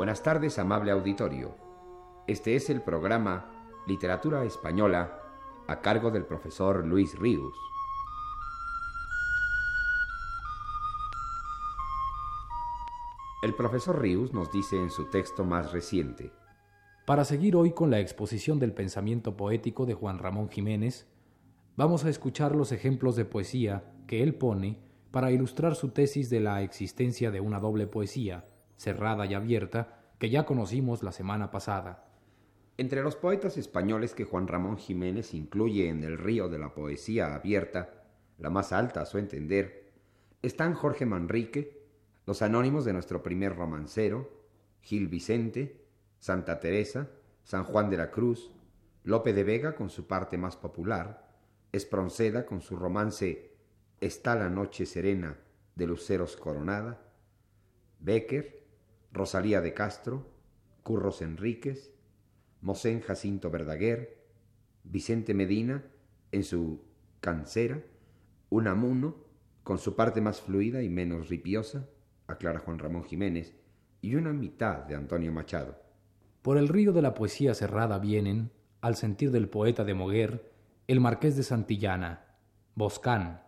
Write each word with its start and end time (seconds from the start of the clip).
Buenas 0.00 0.22
tardes, 0.22 0.58
amable 0.58 0.92
auditorio. 0.92 1.54
Este 2.26 2.56
es 2.56 2.70
el 2.70 2.80
programa 2.80 3.50
Literatura 3.86 4.46
Española 4.46 5.20
a 5.66 5.82
cargo 5.82 6.10
del 6.10 6.24
profesor 6.24 6.86
Luis 6.86 7.18
Ríos. 7.18 7.52
El 13.42 13.54
profesor 13.54 14.00
Ríos 14.00 14.32
nos 14.32 14.50
dice 14.50 14.76
en 14.76 14.88
su 14.88 15.10
texto 15.10 15.44
más 15.44 15.70
reciente. 15.70 16.32
Para 17.04 17.26
seguir 17.26 17.54
hoy 17.54 17.72
con 17.72 17.90
la 17.90 18.00
exposición 18.00 18.58
del 18.58 18.72
pensamiento 18.72 19.36
poético 19.36 19.84
de 19.84 19.92
Juan 19.92 20.18
Ramón 20.18 20.48
Jiménez, 20.48 21.08
vamos 21.76 22.06
a 22.06 22.08
escuchar 22.08 22.56
los 22.56 22.72
ejemplos 22.72 23.16
de 23.16 23.26
poesía 23.26 23.84
que 24.06 24.22
él 24.22 24.34
pone 24.34 24.78
para 25.10 25.30
ilustrar 25.30 25.74
su 25.74 25.90
tesis 25.90 26.30
de 26.30 26.40
la 26.40 26.62
existencia 26.62 27.30
de 27.30 27.42
una 27.42 27.60
doble 27.60 27.86
poesía, 27.86 28.46
cerrada 28.80 29.26
y 29.26 29.34
abierta, 29.34 30.00
que 30.18 30.30
ya 30.30 30.46
conocimos 30.46 31.02
la 31.02 31.12
semana 31.12 31.50
pasada. 31.50 32.06
Entre 32.78 33.02
los 33.02 33.14
poetas 33.14 33.58
españoles 33.58 34.14
que 34.14 34.24
Juan 34.24 34.48
Ramón 34.48 34.78
Jiménez 34.78 35.34
incluye 35.34 35.90
en 35.90 36.02
el 36.02 36.16
río 36.16 36.48
de 36.48 36.58
la 36.58 36.72
poesía 36.72 37.34
abierta, 37.34 38.04
la 38.38 38.48
más 38.48 38.72
alta 38.72 39.02
a 39.02 39.06
su 39.06 39.18
entender, 39.18 39.92
están 40.40 40.72
Jorge 40.72 41.04
Manrique, 41.04 41.84
los 42.24 42.40
anónimos 42.40 42.86
de 42.86 42.94
nuestro 42.94 43.22
primer 43.22 43.54
romancero, 43.54 44.30
Gil 44.80 45.08
Vicente, 45.08 45.84
Santa 46.18 46.58
Teresa, 46.58 47.10
San 47.44 47.64
Juan 47.64 47.90
de 47.90 47.98
la 47.98 48.10
Cruz, 48.10 48.50
Lope 49.04 49.34
de 49.34 49.44
Vega 49.44 49.74
con 49.74 49.90
su 49.90 50.06
parte 50.06 50.38
más 50.38 50.56
popular, 50.56 51.28
Espronceda 51.70 52.46
con 52.46 52.62
su 52.62 52.76
romance 52.76 53.52
Está 54.00 54.34
la 54.34 54.48
noche 54.48 54.86
serena 54.86 55.36
de 55.74 55.86
luceros 55.86 56.36
coronada, 56.38 56.98
Becker, 58.00 58.59
Rosalía 59.12 59.60
de 59.60 59.74
Castro, 59.74 60.26
Curros 60.82 61.22
Enríquez, 61.22 61.92
Mosén 62.60 63.00
Jacinto 63.00 63.50
Verdaguer, 63.50 64.18
Vicente 64.84 65.34
Medina 65.34 65.84
en 66.32 66.44
su 66.44 66.84
Cancera, 67.20 67.82
Unamuno 68.48 69.16
con 69.62 69.78
su 69.78 69.94
parte 69.94 70.20
más 70.20 70.40
fluida 70.40 70.82
y 70.82 70.88
menos 70.88 71.28
ripiosa, 71.28 71.88
aclara 72.26 72.60
Juan 72.60 72.78
Ramón 72.78 73.04
Jiménez, 73.04 73.54
y 74.00 74.14
una 74.14 74.32
mitad 74.32 74.78
de 74.78 74.94
Antonio 74.94 75.32
Machado. 75.32 75.78
Por 76.42 76.56
el 76.56 76.68
río 76.68 76.92
de 76.92 77.02
la 77.02 77.14
poesía 77.14 77.54
cerrada 77.54 77.98
vienen, 77.98 78.50
al 78.80 78.96
sentir 78.96 79.30
del 79.30 79.48
poeta 79.48 79.84
de 79.84 79.94
Moguer, 79.94 80.50
el 80.86 81.00
marqués 81.00 81.36
de 81.36 81.42
Santillana, 81.42 82.24
Boscán, 82.74 83.42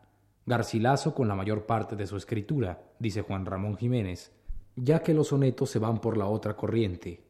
Garcilaso 0.45 1.15
con 1.15 1.29
la 1.29 1.35
mayor 1.35 1.67
parte 1.67 1.97
de 1.97 2.07
su 2.07 2.17
escritura, 2.17 2.83
dice 2.99 3.23
Juan 3.23 3.47
Ramón 3.47 3.77
Jiménez, 3.77 4.33
ya 4.77 5.03
que 5.03 5.15
los 5.15 5.28
sonetos 5.28 5.70
se 5.70 5.78
van 5.78 6.01
por 6.01 6.17
la 6.17 6.27
otra 6.27 6.56
corriente. 6.56 7.23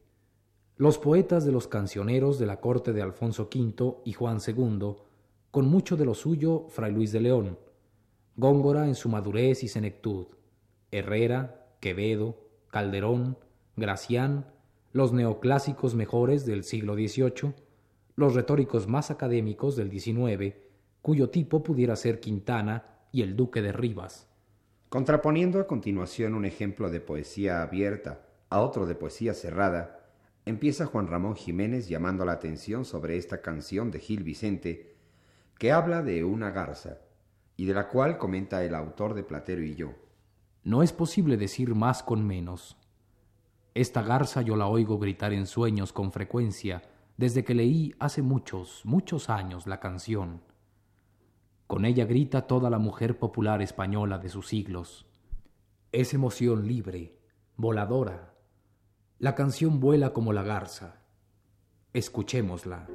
Los 0.77 0.97
poetas 0.97 1.45
de 1.45 1.51
los 1.51 1.67
cancioneros 1.67 2.39
de 2.39 2.45
la 2.45 2.59
corte 2.59 2.93
de 2.93 3.01
Alfonso 3.01 3.49
V 3.53 3.97
y 4.05 4.13
Juan 4.13 4.39
II, 4.45 4.95
con 5.51 5.67
mucho 5.67 5.97
de 5.97 6.05
lo 6.05 6.13
suyo 6.13 6.65
Fray 6.69 6.91
Luis 6.91 7.11
de 7.11 7.21
León, 7.21 7.59
Góngora 8.35 8.87
en 8.87 8.95
su 8.95 9.09
madurez 9.09 9.63
y 9.63 9.67
senectud, 9.67 10.27
Herrera, 10.91 11.75
Quevedo, 11.79 12.37
Calderón, 12.69 13.37
Gracián, 13.75 14.47
los 14.91 15.13
neoclásicos 15.13 15.93
mejores 15.93 16.45
del 16.45 16.63
siglo 16.63 16.95
XVIII, 16.95 17.53
los 18.15 18.33
retóricos 18.33 18.87
más 18.87 19.11
académicos 19.11 19.75
del 19.75 19.91
XIX, 19.91 20.55
cuyo 21.01 21.29
tipo 21.29 21.61
pudiera 21.61 21.95
ser 21.95 22.19
Quintana 22.19 22.99
y 23.11 23.21
el 23.21 23.35
Duque 23.35 23.61
de 23.61 23.71
Rivas. 23.71 24.32
Contraponiendo 24.93 25.59
a 25.59 25.65
continuación 25.65 26.35
un 26.35 26.45
ejemplo 26.45 26.91
de 26.91 26.99
poesía 26.99 27.63
abierta 27.63 28.27
a 28.51 28.61
otro 28.61 28.85
de 28.85 28.93
poesía 28.93 29.33
cerrada, 29.33 30.05
empieza 30.45 30.85
Juan 30.85 31.07
Ramón 31.07 31.35
Jiménez 31.35 31.87
llamando 31.87 32.25
la 32.25 32.33
atención 32.33 32.85
sobre 32.85 33.17
esta 33.17 33.41
canción 33.41 33.89
de 33.89 33.97
Gil 33.97 34.21
Vicente, 34.21 34.95
que 35.57 35.71
habla 35.71 36.03
de 36.03 36.23
una 36.23 36.51
garza, 36.51 36.99
y 37.57 37.65
de 37.65 37.73
la 37.73 37.89
cual 37.89 38.19
comenta 38.19 38.63
el 38.63 38.75
autor 38.75 39.15
de 39.15 39.23
Platero 39.23 39.63
y 39.63 39.73
yo. 39.73 39.93
No 40.63 40.83
es 40.83 40.93
posible 40.93 41.37
decir 41.37 41.73
más 41.73 42.03
con 42.03 42.23
menos. 42.23 42.77
Esta 43.73 44.03
garza 44.03 44.43
yo 44.43 44.55
la 44.55 44.67
oigo 44.67 44.99
gritar 44.99 45.33
en 45.33 45.47
sueños 45.47 45.91
con 45.91 46.11
frecuencia 46.11 46.83
desde 47.17 47.43
que 47.43 47.55
leí 47.55 47.95
hace 47.97 48.21
muchos, 48.21 48.81
muchos 48.85 49.31
años 49.31 49.65
la 49.65 49.79
canción. 49.79 50.52
Con 51.73 51.85
ella 51.85 52.05
grita 52.05 52.45
toda 52.45 52.69
la 52.69 52.77
mujer 52.77 53.17
popular 53.17 53.63
española 53.63 54.19
de 54.19 54.29
sus 54.29 54.47
siglos. 54.47 55.07
Es 55.91 56.13
emoción 56.13 56.67
libre, 56.67 57.17
voladora. 57.57 58.35
La 59.17 59.33
canción 59.33 59.79
vuela 59.79 60.13
como 60.13 60.33
la 60.33 60.43
garza. 60.43 61.01
Escuchémosla. 61.91 62.87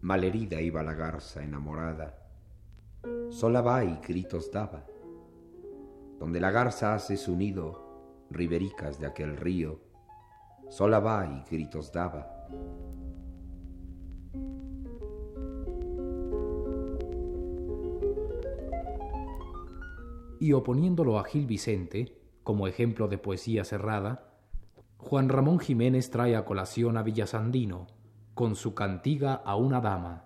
Malherida 0.00 0.60
iba 0.60 0.82
la 0.82 0.94
garza 0.94 1.44
enamorada, 1.44 2.18
sola 3.30 3.60
va 3.60 3.84
y 3.84 4.00
gritos 4.04 4.50
daba. 4.50 4.86
Donde 6.18 6.40
la 6.40 6.50
garza 6.50 6.94
hace 6.94 7.16
su 7.16 7.36
nido, 7.36 8.26
ribericas 8.28 8.98
de 8.98 9.06
aquel 9.06 9.36
río, 9.36 9.85
sola 10.68 11.00
va 11.00 11.26
y 11.26 11.44
gritos 11.50 11.92
daba. 11.92 12.32
Y 20.38 20.52
oponiéndolo 20.52 21.18
a 21.18 21.24
Gil 21.24 21.46
Vicente, 21.46 22.20
como 22.42 22.68
ejemplo 22.68 23.08
de 23.08 23.18
poesía 23.18 23.64
cerrada, 23.64 24.34
Juan 24.98 25.28
Ramón 25.28 25.58
Jiménez 25.58 26.10
trae 26.10 26.36
a 26.36 26.44
colación 26.44 26.96
a 26.96 27.02
Villasandino, 27.02 27.86
con 28.34 28.54
su 28.54 28.74
cantiga 28.74 29.34
a 29.34 29.56
una 29.56 29.80
dama. 29.80 30.24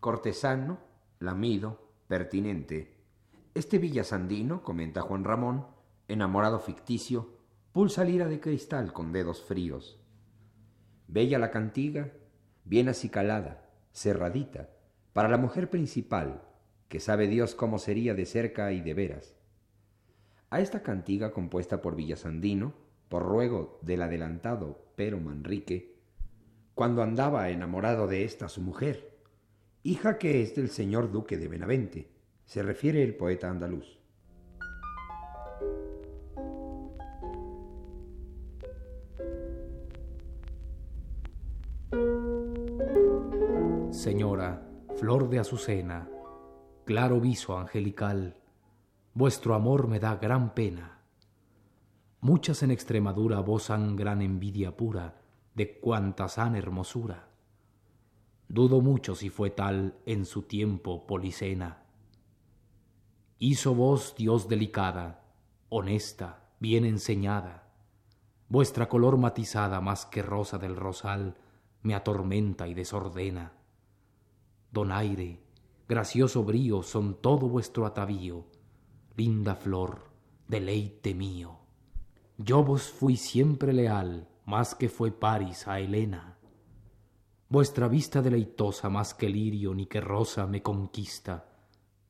Cortesano, 0.00 0.78
lamido, 1.20 1.90
pertinente. 2.08 2.96
Este 3.54 3.78
villasandino, 3.78 4.62
comenta 4.62 5.00
Juan 5.00 5.24
Ramón, 5.24 5.66
enamorado 6.08 6.58
ficticio, 6.58 7.35
pulsa 7.76 8.04
lira 8.04 8.26
de 8.26 8.40
cristal 8.40 8.94
con 8.94 9.12
dedos 9.12 9.42
fríos. 9.42 10.00
Bella 11.08 11.38
la 11.38 11.50
cantiga, 11.50 12.10
bien 12.64 12.88
acicalada, 12.88 13.68
cerradita, 13.92 14.70
para 15.12 15.28
la 15.28 15.36
mujer 15.36 15.68
principal, 15.68 16.40
que 16.88 17.00
sabe 17.00 17.28
Dios 17.28 17.54
cómo 17.54 17.78
sería 17.78 18.14
de 18.14 18.24
cerca 18.24 18.72
y 18.72 18.80
de 18.80 18.94
veras. 18.94 19.36
A 20.48 20.60
esta 20.60 20.82
cantiga 20.82 21.32
compuesta 21.32 21.82
por 21.82 21.96
Villasandino, 21.96 22.72
por 23.10 23.24
ruego 23.24 23.78
del 23.82 24.00
adelantado 24.00 24.86
Pero 24.96 25.20
Manrique, 25.20 25.98
cuando 26.74 27.02
andaba 27.02 27.50
enamorado 27.50 28.06
de 28.06 28.24
esta 28.24 28.48
su 28.48 28.62
mujer, 28.62 29.18
hija 29.82 30.16
que 30.16 30.40
es 30.40 30.56
del 30.56 30.70
señor 30.70 31.12
duque 31.12 31.36
de 31.36 31.48
Benavente, 31.48 32.10
se 32.46 32.62
refiere 32.62 33.02
el 33.02 33.16
poeta 33.16 33.50
andaluz. 33.50 33.98
Señora, 44.06 44.62
flor 45.00 45.28
de 45.28 45.40
azucena, 45.40 46.08
claro 46.84 47.20
viso 47.20 47.58
angelical, 47.58 48.36
vuestro 49.14 49.52
amor 49.52 49.88
me 49.88 49.98
da 49.98 50.14
gran 50.14 50.54
pena. 50.54 51.00
Muchas 52.20 52.62
en 52.62 52.70
Extremadura 52.70 53.40
vos 53.40 53.68
han 53.68 53.96
gran 53.96 54.22
envidia 54.22 54.76
pura, 54.76 55.22
de 55.56 55.80
cuantas 55.80 56.38
han 56.38 56.54
hermosura. 56.54 57.30
Dudo 58.46 58.80
mucho 58.80 59.16
si 59.16 59.28
fue 59.28 59.50
tal 59.50 59.98
en 60.06 60.24
su 60.24 60.42
tiempo 60.42 61.04
Policena. 61.08 61.82
Hizo 63.40 63.74
vos, 63.74 64.14
Dios 64.16 64.48
delicada, 64.48 65.24
honesta, 65.68 66.44
bien 66.60 66.84
enseñada. 66.84 67.72
Vuestra 68.48 68.88
color 68.88 69.16
matizada 69.16 69.80
más 69.80 70.06
que 70.06 70.22
rosa 70.22 70.58
del 70.58 70.76
rosal 70.76 71.34
me 71.82 71.96
atormenta 71.96 72.68
y 72.68 72.74
desordena. 72.74 73.55
Donaire, 74.70 75.40
gracioso 75.88 76.44
brío 76.44 76.82
son 76.82 77.20
todo 77.20 77.48
vuestro 77.48 77.86
atavío, 77.86 78.46
linda 79.16 79.54
flor, 79.54 80.10
deleite 80.48 81.14
mío. 81.14 81.58
Yo 82.38 82.62
vos 82.62 82.90
fui 82.90 83.16
siempre 83.16 83.72
leal, 83.72 84.28
más 84.44 84.74
que 84.74 84.88
fue 84.88 85.10
Paris 85.10 85.66
a 85.66 85.80
Helena. 85.80 86.38
Vuestra 87.48 87.88
vista 87.88 88.20
deleitosa 88.22 88.90
más 88.90 89.14
que 89.14 89.28
lirio 89.28 89.74
ni 89.74 89.86
que 89.86 90.00
rosa 90.00 90.46
me 90.46 90.62
conquista, 90.62 91.48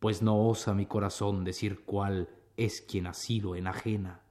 pues 0.00 0.22
no 0.22 0.48
osa 0.48 0.74
mi 0.74 0.86
corazón 0.86 1.44
decir 1.44 1.84
cuál 1.84 2.28
es 2.56 2.80
quien 2.80 3.06
así 3.06 3.40
lo 3.40 3.54
enajena. 3.54 4.22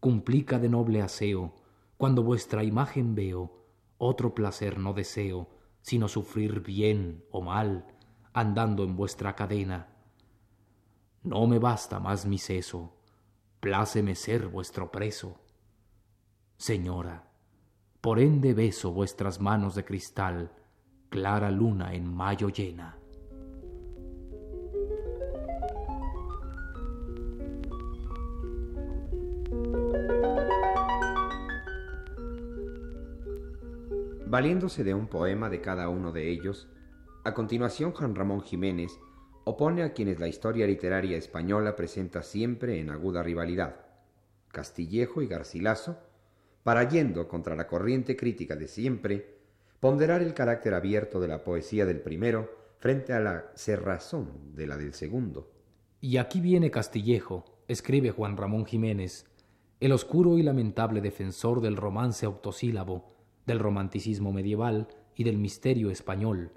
Cumplica 0.00 0.58
de 0.58 0.68
noble 0.68 1.02
aseo, 1.02 1.54
cuando 1.96 2.22
vuestra 2.22 2.62
imagen 2.62 3.14
veo, 3.14 3.64
otro 3.98 4.34
placer 4.34 4.78
no 4.78 4.92
deseo, 4.92 5.48
sino 5.86 6.08
sufrir 6.08 6.62
bien 6.62 7.24
o 7.30 7.40
mal, 7.40 7.86
andando 8.32 8.82
en 8.82 8.96
vuestra 8.96 9.36
cadena. 9.36 9.86
No 11.22 11.46
me 11.46 11.60
basta 11.60 12.00
más 12.00 12.26
mi 12.26 12.38
seso, 12.38 12.96
pláceme 13.60 14.16
ser 14.16 14.48
vuestro 14.48 14.90
preso. 14.90 15.38
Señora, 16.56 17.30
por 18.00 18.18
ende 18.18 18.52
beso 18.52 18.90
vuestras 18.90 19.40
manos 19.40 19.76
de 19.76 19.84
cristal, 19.84 20.50
clara 21.08 21.52
luna 21.52 21.94
en 21.94 22.12
mayo 22.12 22.48
llena. 22.48 22.95
Valiéndose 34.28 34.82
de 34.82 34.92
un 34.92 35.06
poema 35.06 35.48
de 35.48 35.60
cada 35.60 35.88
uno 35.88 36.10
de 36.10 36.28
ellos, 36.28 36.68
a 37.22 37.32
continuación 37.32 37.92
Juan 37.92 38.16
Ramón 38.16 38.40
Jiménez 38.40 38.90
opone 39.44 39.84
a 39.84 39.92
quienes 39.92 40.18
la 40.18 40.26
historia 40.26 40.66
literaria 40.66 41.16
española 41.16 41.76
presenta 41.76 42.24
siempre 42.24 42.80
en 42.80 42.90
aguda 42.90 43.22
rivalidad, 43.22 43.86
Castillejo 44.48 45.22
y 45.22 45.28
Garcilaso, 45.28 45.98
para 46.64 46.88
yendo 46.88 47.28
contra 47.28 47.54
la 47.54 47.68
corriente 47.68 48.16
crítica 48.16 48.56
de 48.56 48.66
siempre, 48.66 49.38
ponderar 49.78 50.22
el 50.22 50.34
carácter 50.34 50.74
abierto 50.74 51.20
de 51.20 51.28
la 51.28 51.44
poesía 51.44 51.86
del 51.86 52.00
primero 52.00 52.50
frente 52.78 53.12
a 53.12 53.20
la 53.20 53.52
cerrazón 53.54 54.56
de 54.56 54.66
la 54.66 54.76
del 54.76 54.92
segundo. 54.94 55.52
Y 56.00 56.16
aquí 56.16 56.40
viene 56.40 56.72
Castillejo, 56.72 57.44
escribe 57.68 58.10
Juan 58.10 58.36
Ramón 58.36 58.66
Jiménez, 58.66 59.24
el 59.78 59.92
oscuro 59.92 60.36
y 60.36 60.42
lamentable 60.42 61.00
defensor 61.00 61.60
del 61.60 61.76
romance 61.76 62.26
octosílabo, 62.26 63.15
del 63.46 63.58
romanticismo 63.58 64.32
medieval 64.32 64.88
y 65.14 65.24
del 65.24 65.38
misterio 65.38 65.90
español, 65.90 66.52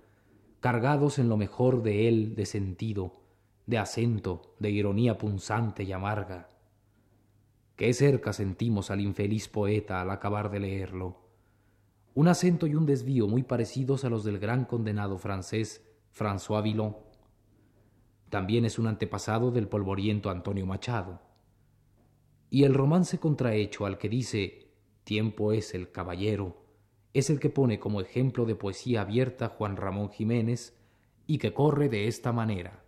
cargados 0.60 1.20
en 1.20 1.30
lo 1.30 1.38
mejor 1.38 1.84
de 1.84 2.08
él 2.10 2.36
de 2.36 2.46
sentido, 2.46 3.22
de 3.66 3.78
acento, 3.78 4.56
de 4.60 4.72
ironía 4.72 5.18
punzante 5.18 5.84
y 5.84 5.92
amarga. 5.92 6.50
Qué 7.76 7.94
cerca 7.94 8.34
sentimos 8.34 8.92
al 8.92 9.00
infeliz 9.00 9.48
poeta 9.48 10.02
al 10.02 10.10
acabar 10.10 10.50
de 10.52 10.60
leerlo. 10.60 11.22
Un 12.14 12.28
acento 12.28 12.68
y 12.68 12.76
un 12.76 12.86
desvío 12.86 13.28
muy 13.28 13.44
parecidos 13.44 14.04
a 14.04 14.10
los 14.10 14.26
del 14.26 14.40
gran 14.40 14.66
condenado 14.66 15.18
francés 15.18 15.88
François 16.12 16.62
Villon. 16.62 16.98
También 18.30 18.66
es 18.66 18.80
un 18.80 18.88
antepasado 18.88 19.52
del 19.52 19.68
polvoriento 19.68 20.30
Antonio 20.30 20.66
Machado. 20.66 21.22
Y 22.50 22.64
el 22.64 22.74
romance 22.74 23.20
contrahecho 23.20 23.86
al 23.86 23.98
que 23.98 24.10
dice 24.10 24.72
Tiempo 25.04 25.54
es 25.54 25.74
el 25.74 25.92
caballero, 25.92 26.69
es 27.14 27.30
el 27.30 27.40
que 27.40 27.50
pone 27.50 27.80
como 27.80 28.02
ejemplo 28.02 28.46
de 28.46 28.56
poesía 28.56 29.02
abierta 29.02 29.50
Juan 29.50 29.78
Ramón 29.78 30.10
Jiménez 30.10 30.78
y 31.26 31.38
que 31.38 31.54
corre 31.54 31.90
de 31.90 32.08
esta 32.08 32.32
manera. 32.32 32.84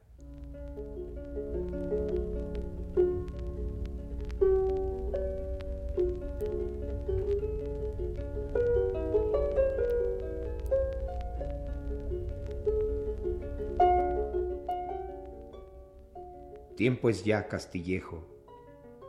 Tiempo 16.76 17.10
es 17.10 17.24
ya, 17.24 17.48
Castillejo, 17.48 18.28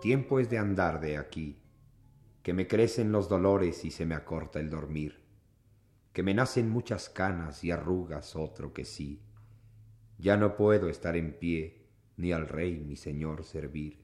tiempo 0.03 0.38
es 0.38 0.50
de 0.50 0.58
andar 0.58 1.00
de 1.00 1.17
aquí 1.17 1.62
que 2.43 2.53
me 2.53 2.67
crecen 2.67 3.12
los 3.12 3.29
dolores 3.29 3.85
y 3.85 3.91
se 3.91 4.05
me 4.05 4.17
acorta 4.17 4.59
el 4.59 4.69
dormir, 4.69 5.21
que 6.12 6.25
me 6.25 6.35
nacen 6.35 6.69
muchas 6.69 7.09
canas 7.09 7.62
y 7.62 7.71
arrugas 7.71 8.35
otro 8.35 8.73
que 8.73 8.85
sí. 8.85 9.23
Ya 10.19 10.37
no 10.37 10.56
puedo 10.56 10.89
estar 10.89 11.17
en 11.17 11.39
pie, 11.39 11.87
ni 12.17 12.33
al 12.33 12.49
rey 12.49 12.81
mi 12.81 12.97
señor 12.97 13.44
servir. 13.44 14.03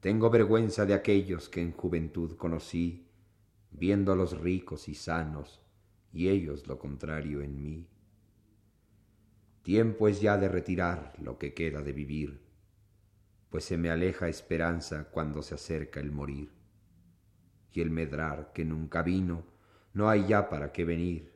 Tengo 0.00 0.30
vergüenza 0.30 0.86
de 0.86 0.94
aquellos 0.94 1.48
que 1.48 1.60
en 1.60 1.72
juventud 1.72 2.36
conocí, 2.36 3.08
viéndolos 3.72 4.38
ricos 4.38 4.88
y 4.88 4.94
sanos, 4.94 5.60
y 6.12 6.28
ellos 6.28 6.66
lo 6.68 6.78
contrario 6.78 7.42
en 7.42 7.62
mí. 7.62 7.88
Tiempo 9.62 10.08
es 10.08 10.20
ya 10.20 10.38
de 10.38 10.48
retirar 10.48 11.14
lo 11.20 11.38
que 11.38 11.52
queda 11.52 11.82
de 11.82 11.92
vivir, 11.92 12.40
pues 13.50 13.64
se 13.64 13.76
me 13.76 13.90
aleja 13.90 14.28
esperanza 14.28 15.08
cuando 15.10 15.42
se 15.42 15.54
acerca 15.54 16.00
el 16.00 16.10
morir 16.10 16.61
y 17.72 17.80
el 17.80 17.90
medrar 17.90 18.52
que 18.52 18.64
nunca 18.64 19.02
vino, 19.02 19.44
no 19.94 20.08
hay 20.08 20.26
ya 20.26 20.48
para 20.48 20.72
qué 20.72 20.84
venir. 20.84 21.32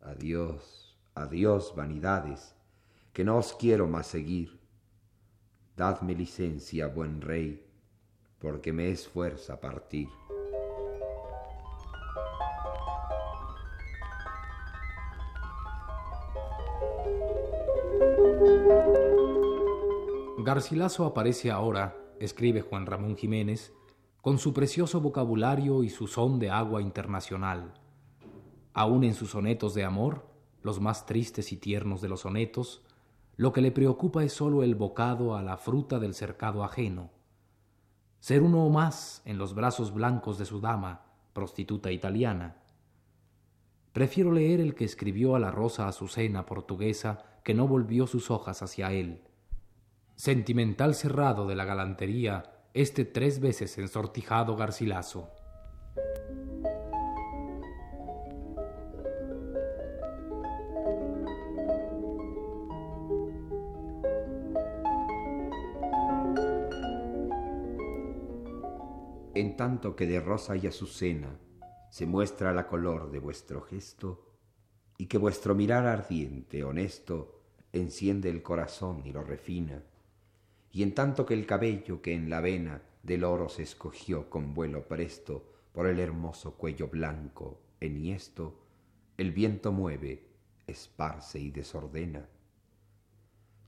Adiós, 0.00 0.96
adiós, 1.14 1.74
vanidades, 1.76 2.54
que 3.12 3.24
no 3.24 3.36
os 3.36 3.52
quiero 3.52 3.86
más 3.86 4.06
seguir. 4.06 4.58
Dadme 5.76 6.14
licencia, 6.14 6.86
buen 6.88 7.20
rey, 7.20 7.64
porque 8.38 8.72
me 8.72 8.90
es 8.90 9.06
fuerza 9.08 9.60
partir. 9.60 10.08
Garcilaso 20.38 21.04
aparece 21.04 21.50
ahora, 21.50 21.94
escribe 22.20 22.62
Juan 22.62 22.86
Ramón 22.86 23.16
Jiménez, 23.16 23.72
con 24.20 24.38
su 24.38 24.52
precioso 24.52 25.00
vocabulario 25.00 25.82
y 25.84 25.90
su 25.90 26.06
son 26.06 26.38
de 26.38 26.50
agua 26.50 26.82
internacional. 26.82 27.74
Aún 28.74 29.04
en 29.04 29.14
sus 29.14 29.30
sonetos 29.30 29.74
de 29.74 29.84
amor, 29.84 30.26
los 30.62 30.80
más 30.80 31.06
tristes 31.06 31.52
y 31.52 31.56
tiernos 31.56 32.00
de 32.00 32.08
los 32.08 32.20
sonetos, 32.20 32.82
lo 33.36 33.52
que 33.52 33.60
le 33.60 33.70
preocupa 33.70 34.24
es 34.24 34.32
sólo 34.32 34.64
el 34.64 34.74
bocado 34.74 35.36
a 35.36 35.42
la 35.42 35.56
fruta 35.56 36.00
del 36.00 36.14
cercado 36.14 36.64
ajeno. 36.64 37.10
Ser 38.18 38.42
uno 38.42 38.64
o 38.64 38.70
más 38.70 39.22
en 39.24 39.38
los 39.38 39.54
brazos 39.54 39.94
blancos 39.94 40.38
de 40.38 40.44
su 40.44 40.60
dama, 40.60 41.02
prostituta 41.32 41.92
italiana. 41.92 42.56
Prefiero 43.92 44.32
leer 44.32 44.60
el 44.60 44.74
que 44.74 44.84
escribió 44.84 45.36
a 45.36 45.38
la 45.38 45.52
rosa 45.52 45.86
azucena 45.86 46.44
portuguesa 46.44 47.24
que 47.44 47.54
no 47.54 47.68
volvió 47.68 48.08
sus 48.08 48.30
hojas 48.30 48.60
hacia 48.62 48.92
él. 48.92 49.22
Sentimental 50.16 50.96
cerrado 50.96 51.46
de 51.46 51.54
la 51.54 51.64
galantería 51.64 52.57
este 52.74 53.04
tres 53.04 53.40
veces 53.40 53.76
ensortijado 53.78 54.56
Garcilaso. 54.56 55.30
En 69.34 69.56
tanto 69.56 69.94
que 69.94 70.06
de 70.06 70.20
rosa 70.20 70.56
y 70.56 70.66
azucena 70.66 71.38
se 71.90 72.06
muestra 72.06 72.52
la 72.52 72.66
color 72.66 73.10
de 73.10 73.20
vuestro 73.20 73.60
gesto, 73.62 74.24
y 74.98 75.06
que 75.06 75.16
vuestro 75.16 75.54
mirar 75.54 75.86
ardiente, 75.86 76.64
honesto, 76.64 77.40
enciende 77.72 78.30
el 78.30 78.42
corazón 78.42 79.02
y 79.06 79.12
lo 79.12 79.22
refina, 79.22 79.84
y 80.72 80.82
en 80.82 80.94
tanto 80.94 81.24
que 81.24 81.34
el 81.34 81.46
cabello 81.46 82.02
que 82.02 82.14
en 82.14 82.28
la 82.30 82.40
vena 82.40 82.82
del 83.02 83.24
oro 83.24 83.48
se 83.48 83.62
escogió 83.62 84.28
con 84.28 84.54
vuelo 84.54 84.86
presto 84.86 85.44
por 85.72 85.86
el 85.86 86.00
hermoso 86.00 86.54
cuello 86.54 86.88
blanco, 86.88 87.60
enhiesto, 87.80 88.60
el 89.16 89.32
viento 89.32 89.72
mueve, 89.72 90.26
esparce 90.66 91.38
y 91.38 91.50
desordena. 91.50 92.28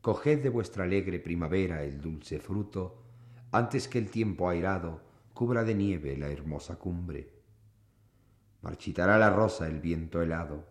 Coged 0.01 0.43
de 0.43 0.49
vuestra 0.49 0.85
alegre 0.85 1.19
primavera 1.21 1.83
el 1.85 2.01
dulce 2.01 2.39
fruto, 2.39 3.03
antes 3.53 3.89
que 3.89 3.99
el 3.99 4.11
tiempo 4.11 4.49
airado 4.49 5.01
cubra 5.35 5.65
de 5.65 5.75
nieve 5.75 6.17
la 6.17 6.29
hermosa 6.29 6.79
cumbre. 6.79 7.33
Marchitará 8.63 9.19
la 9.19 9.31
rosa 9.31 9.67
el 9.67 9.81
viento 9.81 10.23
helado, 10.23 10.67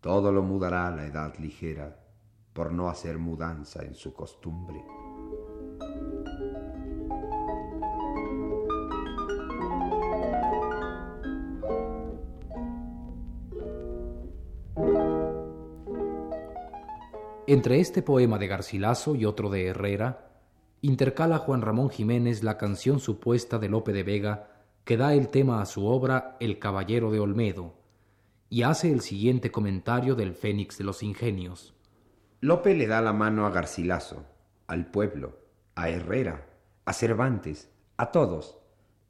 todo 0.00 0.32
lo 0.32 0.42
mudará 0.42 0.90
la 0.90 1.06
edad 1.06 1.36
ligera, 1.38 2.04
por 2.52 2.72
no 2.72 2.88
hacer 2.88 3.18
mudanza 3.18 3.82
en 3.82 3.94
su 3.94 4.14
costumbre. 4.14 4.99
Entre 17.46 17.80
este 17.80 18.00
poema 18.00 18.38
de 18.38 18.46
Garcilaso 18.46 19.16
y 19.16 19.24
otro 19.24 19.50
de 19.50 19.66
Herrera, 19.66 20.30
intercala 20.82 21.38
Juan 21.38 21.62
Ramón 21.62 21.90
Jiménez 21.90 22.44
la 22.44 22.56
canción 22.56 23.00
supuesta 23.00 23.58
de 23.58 23.68
Lope 23.68 23.92
de 23.92 24.04
Vega 24.04 24.50
que 24.84 24.96
da 24.96 25.14
el 25.14 25.30
tema 25.30 25.60
a 25.60 25.66
su 25.66 25.84
obra 25.84 26.36
El 26.38 26.60
Caballero 26.60 27.10
de 27.10 27.18
Olmedo, 27.18 27.74
y 28.48 28.62
hace 28.62 28.92
el 28.92 29.00
siguiente 29.00 29.50
comentario 29.50 30.14
del 30.14 30.34
Fénix 30.34 30.78
de 30.78 30.84
los 30.84 31.02
Ingenios. 31.02 31.74
Lope 32.40 32.72
le 32.74 32.86
da 32.86 33.00
la 33.00 33.12
mano 33.12 33.46
a 33.46 33.50
Garcilaso, 33.50 34.24
al 34.68 34.90
pueblo, 34.90 35.39
a 35.80 35.88
Herrera, 35.88 36.46
a 36.84 36.92
Cervantes, 36.92 37.70
a 37.96 38.12
todos, 38.12 38.58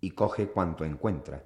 y 0.00 0.12
coge 0.12 0.50
cuanto 0.50 0.85
encuentra. 0.85 1.45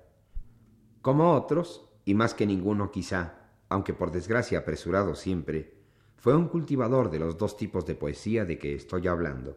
Como 1.00 1.32
otros, 1.32 1.88
y 2.04 2.12
más 2.12 2.34
que 2.34 2.44
ninguno 2.44 2.90
quizá, 2.90 3.48
aunque 3.70 3.94
por 3.94 4.10
desgracia 4.10 4.58
apresurado 4.58 5.14
siempre, 5.14 5.78
fue 6.16 6.36
un 6.36 6.48
cultivador 6.48 7.10
de 7.10 7.20
los 7.20 7.38
dos 7.38 7.56
tipos 7.56 7.86
de 7.86 7.94
poesía 7.94 8.44
de 8.44 8.58
que 8.58 8.74
estoy 8.74 9.08
hablando. 9.08 9.56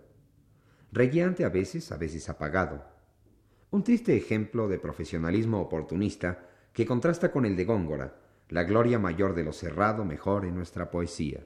Reguiante 0.94 1.44
a 1.44 1.50
veces, 1.50 1.92
a 1.92 1.98
veces 1.98 2.30
apagado. 2.30 2.86
Un 3.70 3.84
triste 3.84 4.16
ejemplo 4.16 4.70
de 4.70 4.80
profesionalismo 4.80 5.60
oportunista 5.60 6.48
que 6.72 6.86
contrasta 6.86 7.30
con 7.30 7.46
el 7.46 7.58
de 7.58 7.66
Góngora, 7.66 8.22
la 8.48 8.64
gloria 8.64 9.00
mayor 9.00 9.36
de 9.36 9.44
lo 9.44 9.52
cerrado 9.52 10.06
mejor 10.06 10.46
en 10.46 10.56
nuestra 10.56 10.90
poesía. 10.90 11.46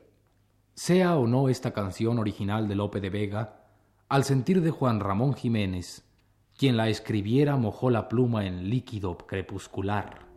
Sea 0.76 1.18
o 1.18 1.26
no 1.26 1.50
esta 1.50 1.74
canción 1.74 2.20
original 2.20 2.68
de 2.68 2.76
Lope 2.76 3.02
de 3.02 3.10
Vega, 3.10 3.61
al 4.12 4.26
sentir 4.26 4.62
de 4.62 4.72
Juan 4.72 5.00
Ramón 5.00 5.36
Jiménez, 5.36 6.04
quien 6.58 6.76
la 6.76 6.90
escribiera 6.90 7.56
mojó 7.56 7.90
la 7.90 8.10
pluma 8.10 8.46
en 8.46 8.70
líquido 8.70 9.18
crepuscular. 9.18 10.28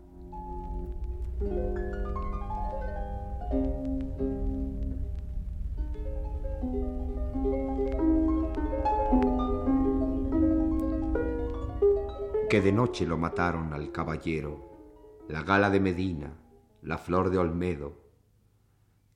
Que 12.49 12.61
de 12.61 12.71
noche 12.71 13.07
lo 13.07 13.19
mataron 13.19 13.73
al 13.73 13.91
caballero, 13.91 15.25
la 15.29 15.43
gala 15.43 15.69
de 15.71 15.81
Medina, 15.81 16.33
la 16.81 16.99
flor 16.99 17.31
de 17.31 17.39
Olmedo. 17.39 18.05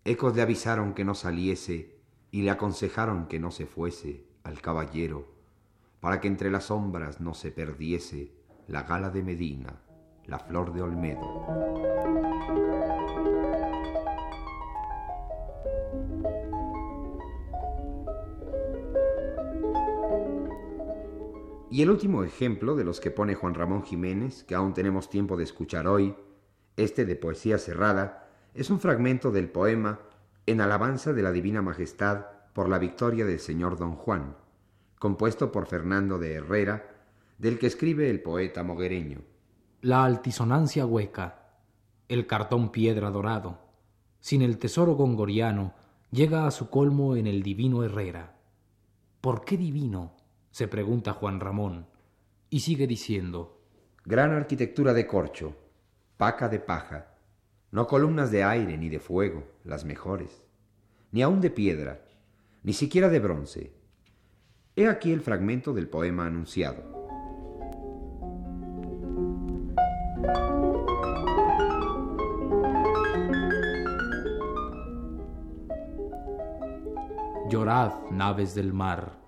Ecos 0.05 0.35
le 0.35 0.43
avisaron 0.43 0.95
que 0.95 1.05
no 1.05 1.15
saliese 1.15 2.03
y 2.33 2.43
le 2.43 2.51
aconsejaron 2.51 3.29
que 3.29 3.39
no 3.39 3.53
se 3.53 3.65
fuese 3.65 4.28
al 4.45 4.61
caballero, 4.61 5.27
para 6.01 6.21
que 6.21 6.29
entre 6.29 6.51
las 6.51 6.65
sombras 6.65 7.21
no 7.21 7.35
se 7.35 7.51
perdiese 7.51 8.33
la 8.67 8.83
gala 8.83 9.11
de 9.11 9.23
Medina, 9.23 9.81
la 10.27 10.39
flor 10.39 10.73
de 10.73 10.83
Olmedo. 10.83 11.99
Y 21.71 21.83
el 21.83 21.91
último 21.91 22.25
ejemplo 22.25 22.75
de 22.75 22.85
los 22.85 22.99
que 22.99 23.11
pone 23.11 23.35
Juan 23.35 23.55
Ramón 23.55 23.85
Jiménez, 23.85 24.43
que 24.45 24.55
aún 24.55 24.75
tenemos 24.75 25.11
tiempo 25.11 25.37
de 25.37 25.45
escuchar 25.45 25.87
hoy, 25.87 26.17
este 26.77 27.05
de 27.05 27.15
poesía 27.17 27.59
cerrada, 27.59 28.29
es 28.55 28.71
un 28.71 28.81
fragmento 28.81 29.31
del 29.31 29.49
poema 29.49 30.01
En 30.47 30.61
alabanza 30.61 31.13
de 31.13 31.23
la 31.23 31.31
Divina 31.31 31.61
Majestad 31.61 32.38
por 32.59 32.69
la 32.69 32.81
victoria 32.81 33.25
del 33.25 33.39
Señor 33.39 33.79
Don 33.79 33.95
Juan, 33.95 34.35
compuesto 34.99 35.53
por 35.53 35.67
Fernando 35.69 36.19
de 36.19 36.35
Herrera, 36.35 36.91
del 37.39 37.57
que 37.57 37.69
escribe 37.69 38.11
el 38.11 38.21
poeta 38.21 38.65
moguereño. 38.65 39.21
La 39.81 40.03
altisonancia 40.03 40.85
hueca, 40.85 41.53
el 42.09 42.27
cartón 42.27 42.73
piedra 42.73 43.13
dorado, 43.13 43.61
sin 44.19 44.43
el 44.43 44.59
tesoro 44.59 44.95
gongoriano, 44.97 45.73
llega 46.11 46.49
a 46.49 46.51
su 46.51 46.69
colmo 46.69 47.15
en 47.15 47.29
el 47.29 47.45
divino 47.45 47.85
Herrera. 47.85 48.35
¿Por 49.21 49.45
qué 49.45 49.57
divino? 49.57 50.17
se 50.51 50.67
pregunta 50.67 51.13
Juan 51.13 51.39
Ramón, 51.39 51.87
y 52.51 52.59
sigue 52.59 52.89
diciendo. 52.89 53.63
Gran 54.05 54.33
arquitectura 54.33 54.95
de 54.95 55.07
corcho, 55.07 55.55
paca 56.17 56.49
de 56.49 56.59
paja, 56.59 57.15
no 57.71 57.87
columnas 57.87 58.33
de 58.33 58.43
aire 58.43 58.77
ni 58.77 58.89
de 58.89 58.99
fuego, 58.99 59.45
las 59.63 59.85
mejores, 59.85 60.43
ni 61.13 61.23
aun 61.23 61.41
de 61.41 61.51
piedra, 61.51 62.08
ni 62.63 62.73
siquiera 62.73 63.09
de 63.09 63.19
bronce. 63.21 63.73
He 64.77 64.87
aquí 64.87 65.13
el 65.13 65.21
fragmento 65.21 65.73
del 65.73 65.89
poema 65.89 66.27
anunciado. 66.27 66.97
Llorad, 77.51 78.11
naves 78.11 78.55
del 78.55 78.73
mar, 78.73 79.19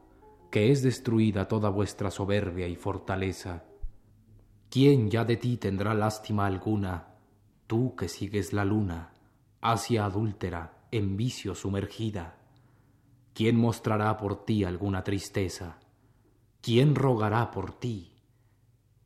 que 0.51 0.71
es 0.71 0.83
destruida 0.83 1.49
toda 1.49 1.71
vuestra 1.71 2.11
soberbia 2.11 2.69
y 2.69 2.77
fortaleza 2.77 3.65
¿Quién 4.71 5.11
ya 5.11 5.25
de 5.25 5.37
ti 5.37 5.57
tendrá 5.57 5.95
lástima 5.95 6.47
alguna? 6.47 7.09
Tú 7.67 7.97
que 7.97 8.07
sigues 8.07 8.53
la 8.53 8.65
luna, 8.65 9.11
hacia 9.61 10.05
adúltera, 10.05 10.85
en 10.93 11.17
vicio 11.17 11.57
sumergida. 11.57 12.37
¿Quién 13.33 13.57
mostrará 13.57 14.17
por 14.19 14.45
ti 14.45 14.65
alguna 14.65 15.05
tristeza? 15.05 15.79
¿Quién 16.61 16.95
rogará 16.95 17.51
por 17.51 17.73
ti? 17.73 18.13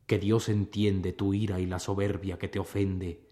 Que 0.07 0.19
Dios 0.19 0.49
entiende 0.49 1.13
tu 1.13 1.33
ira 1.33 1.59
y 1.59 1.65
la 1.65 1.79
soberbia 1.79 2.37
que 2.37 2.47
te 2.47 2.59
ofende, 2.59 3.29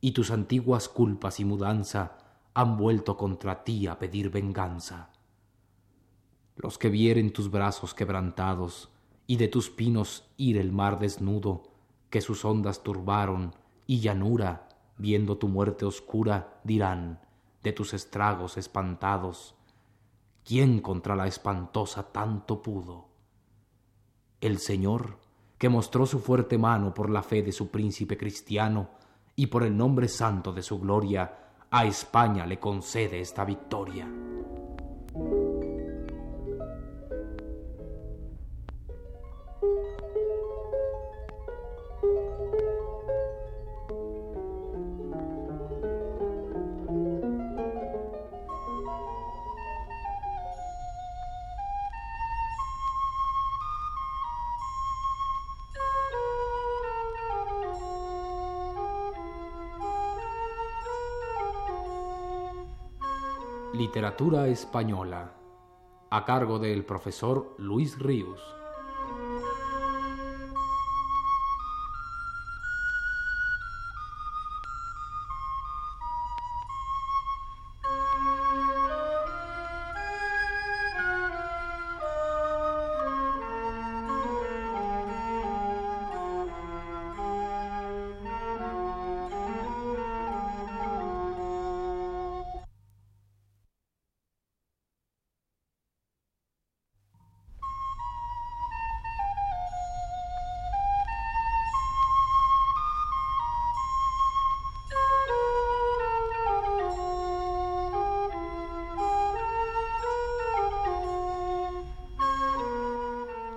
y 0.00 0.12
tus 0.12 0.30
antiguas 0.30 0.88
culpas 0.88 1.40
y 1.40 1.44
mudanza 1.44 2.18
han 2.54 2.76
vuelto 2.76 3.16
contra 3.16 3.64
ti 3.64 3.86
a 3.86 3.98
pedir 3.98 4.30
venganza. 4.30 5.10
Los 6.54 6.78
que 6.78 6.88
vieren 6.88 7.32
tus 7.32 7.50
brazos 7.50 7.92
quebrantados 7.92 8.90
y 9.26 9.36
de 9.36 9.48
tus 9.48 9.68
pinos 9.68 10.30
ir 10.36 10.56
el 10.56 10.72
mar 10.72 10.98
desnudo, 10.98 11.74
que 12.08 12.20
sus 12.20 12.44
ondas 12.44 12.82
turbaron, 12.82 13.54
y 13.86 14.00
llanura, 14.00 14.68
viendo 14.96 15.36
tu 15.36 15.48
muerte 15.48 15.84
oscura, 15.84 16.60
dirán, 16.64 17.20
de 17.62 17.72
tus 17.72 17.92
estragos 17.92 18.56
espantados, 18.56 19.55
¿quién 20.46 20.80
contra 20.80 21.16
la 21.16 21.26
espantosa 21.26 22.04
tanto 22.12 22.62
pudo? 22.62 23.08
El 24.40 24.58
Señor, 24.58 25.18
que 25.58 25.68
mostró 25.68 26.06
su 26.06 26.20
fuerte 26.20 26.56
mano 26.56 26.94
por 26.94 27.10
la 27.10 27.22
fe 27.22 27.42
de 27.42 27.50
su 27.50 27.68
príncipe 27.68 28.16
cristiano 28.16 28.90
y 29.34 29.48
por 29.48 29.64
el 29.64 29.76
nombre 29.76 30.06
santo 30.06 30.52
de 30.52 30.62
su 30.62 30.78
gloria, 30.78 31.52
a 31.68 31.84
España 31.84 32.46
le 32.46 32.60
concede 32.60 33.20
esta 33.20 33.44
victoria. 33.44 34.08
Literatura 63.86 64.48
Española, 64.48 65.34
a 66.10 66.24
cargo 66.24 66.58
del 66.58 66.84
profesor 66.84 67.54
Luis 67.56 67.96
Ríos. 68.00 68.40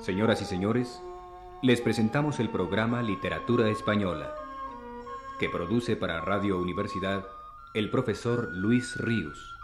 Señoras 0.09 0.41
y 0.41 0.45
señores, 0.45 1.03
les 1.61 1.81
presentamos 1.81 2.39
el 2.39 2.49
programa 2.49 3.03
Literatura 3.03 3.69
Española, 3.69 4.33
que 5.37 5.49
produce 5.49 5.95
para 5.95 6.19
Radio 6.19 6.59
Universidad 6.59 7.27
el 7.75 7.91
profesor 7.91 8.49
Luis 8.51 8.97
Ríos. 8.97 9.55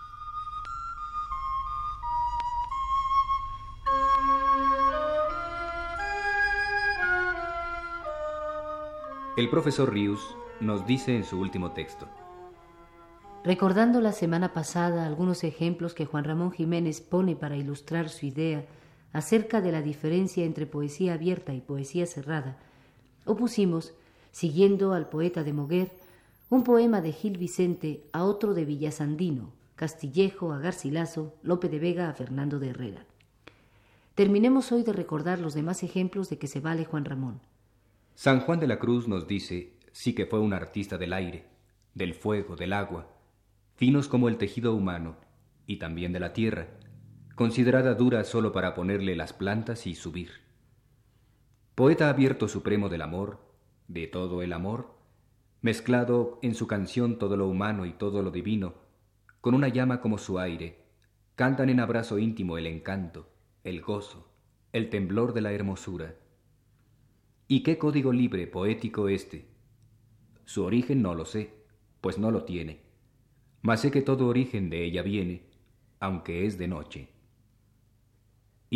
El 9.35 9.49
profesor 9.49 9.91
Ríos 9.91 10.37
nos 10.59 10.85
dice 10.85 11.15
en 11.15 11.23
su 11.23 11.39
último 11.39 11.71
texto. 11.71 12.07
Recordando 13.43 13.99
la 13.99 14.11
semana 14.11 14.53
pasada 14.53 15.07
algunos 15.07 15.43
ejemplos 15.43 15.95
que 15.95 16.05
Juan 16.05 16.23
Ramón 16.23 16.51
Jiménez 16.51 17.01
pone 17.01 17.35
para 17.35 17.57
ilustrar 17.57 18.09
su 18.09 18.27
idea 18.27 18.63
acerca 19.15 19.61
de 19.61 19.71
la 19.71 19.81
diferencia 19.81 20.43
entre 20.43 20.65
poesía 20.65 21.13
abierta 21.13 21.53
y 21.53 21.61
poesía 21.61 22.05
cerrada, 22.05 22.57
opusimos, 23.23 23.93
siguiendo 24.31 24.91
al 24.91 25.07
poeta 25.07 25.45
de 25.45 25.53
Moguer, 25.53 25.89
un 26.49 26.65
poema 26.65 26.99
de 26.99 27.13
Gil 27.13 27.37
Vicente 27.37 28.03
a 28.11 28.25
otro 28.25 28.53
de 28.53 28.65
Villasandino, 28.65 29.53
Castillejo 29.77 30.51
a 30.51 30.59
Garcilaso, 30.59 31.33
Lope 31.43 31.69
de 31.69 31.79
Vega 31.79 32.09
a 32.09 32.13
Fernando 32.13 32.59
de 32.59 32.71
Herrera. 32.71 33.05
Terminemos 34.15 34.73
hoy 34.73 34.83
de 34.83 34.91
recordar 34.91 35.39
los 35.39 35.53
demás 35.53 35.81
ejemplos 35.83 36.29
de 36.29 36.37
que 36.37 36.47
se 36.47 36.59
vale 36.59 36.83
Juan 36.83 37.05
Ramón. 37.05 37.39
San 38.15 38.41
Juan 38.41 38.59
de 38.59 38.67
la 38.67 38.79
Cruz 38.79 39.07
nos 39.07 39.27
dice 39.27 39.77
sí 39.93 40.11
que 40.11 40.25
fue 40.25 40.41
un 40.41 40.51
artista 40.51 40.97
del 40.97 41.13
aire, 41.13 41.45
del 41.93 42.15
fuego, 42.15 42.57
del 42.57 42.73
agua, 42.73 43.07
finos 43.77 44.09
como 44.09 44.27
el 44.27 44.37
tejido 44.37 44.75
humano, 44.75 45.15
y 45.67 45.77
también 45.77 46.11
de 46.11 46.19
la 46.19 46.33
tierra, 46.33 46.67
considerada 47.35 47.95
dura 47.95 48.23
solo 48.23 48.53
para 48.53 48.73
ponerle 48.73 49.15
las 49.15 49.33
plantas 49.33 49.87
y 49.87 49.95
subir. 49.95 50.31
Poeta 51.75 52.09
abierto 52.09 52.47
supremo 52.47 52.87
del 52.87 53.01
amor, 53.01 53.39
de 53.89 54.07
todo 54.07 54.41
el 54.41 54.53
amor, 54.53 54.95
mezclado 55.61 56.39
en 56.41 56.55
su 56.55 56.65
canción 56.65 57.19
todo 57.19 57.35
lo 57.35 57.47
humano 57.47 57.85
y 57.85 57.91
todo 57.91 58.21
lo 58.21 58.31
divino, 58.31 58.75
con 59.41 59.53
una 59.53 59.67
llama 59.67 59.99
como 59.99 60.17
su 60.17 60.39
aire, 60.39 60.85
cantan 61.35 61.69
en 61.69 61.81
abrazo 61.81 62.17
íntimo 62.19 62.57
el 62.57 62.67
encanto, 62.67 63.29
el 63.65 63.81
gozo, 63.81 64.31
el 64.71 64.89
temblor 64.89 65.33
de 65.33 65.41
la 65.41 65.51
hermosura. 65.51 66.15
¿Y 67.49 67.63
qué 67.63 67.77
código 67.77 68.13
libre 68.13 68.47
poético 68.47 69.09
este? 69.09 69.49
Su 70.45 70.63
origen 70.63 71.01
no 71.01 71.13
lo 71.13 71.25
sé, 71.25 71.53
pues 71.99 72.17
no 72.17 72.31
lo 72.31 72.45
tiene, 72.45 72.83
mas 73.61 73.81
sé 73.81 73.91
que 73.91 74.01
todo 74.01 74.27
origen 74.27 74.69
de 74.69 74.85
ella 74.85 75.01
viene, 75.01 75.49
aunque 75.99 76.45
es 76.45 76.57
de 76.57 76.69
noche. 76.69 77.14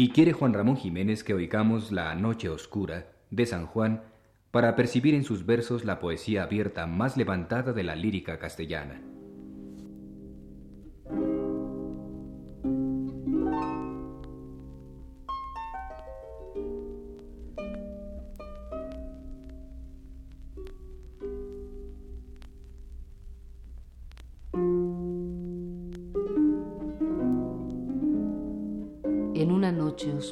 Y 0.02 0.12
quiere 0.12 0.32
Juan 0.32 0.54
Ramón 0.54 0.78
Jiménez 0.78 1.26
que 1.26 1.34
oigamos 1.34 1.92
la 1.92 2.16
Noche 2.16 2.48
Oscura 2.48 3.08
de 3.32 3.46
San 3.46 3.66
Juan 3.66 4.02
para 4.50 4.78
percibir 4.78 5.14
en 5.14 5.26
sus 5.26 5.46
versos 5.46 5.84
la 5.84 6.00
poesía 6.00 6.44
abierta 6.44 6.88
más 6.88 7.18
levantada 7.18 7.74
de 7.74 7.84
la 7.84 7.98
lírica 7.98 8.40
castellana. 8.40 9.02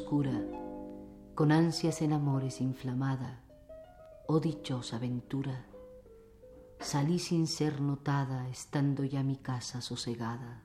Oscura, 0.08 0.42
con 1.34 1.52
ansias 1.52 2.00
en 2.00 2.14
amores 2.14 2.62
inflamada, 2.62 3.44
oh 4.26 4.40
dichosa 4.40 4.98
ventura, 4.98 5.66
salí 6.80 7.18
sin 7.18 7.46
ser 7.46 7.82
notada, 7.82 8.48
estando 8.48 9.04
ya 9.04 9.22
mi 9.22 9.36
casa 9.36 9.82
sosegada. 9.82 10.62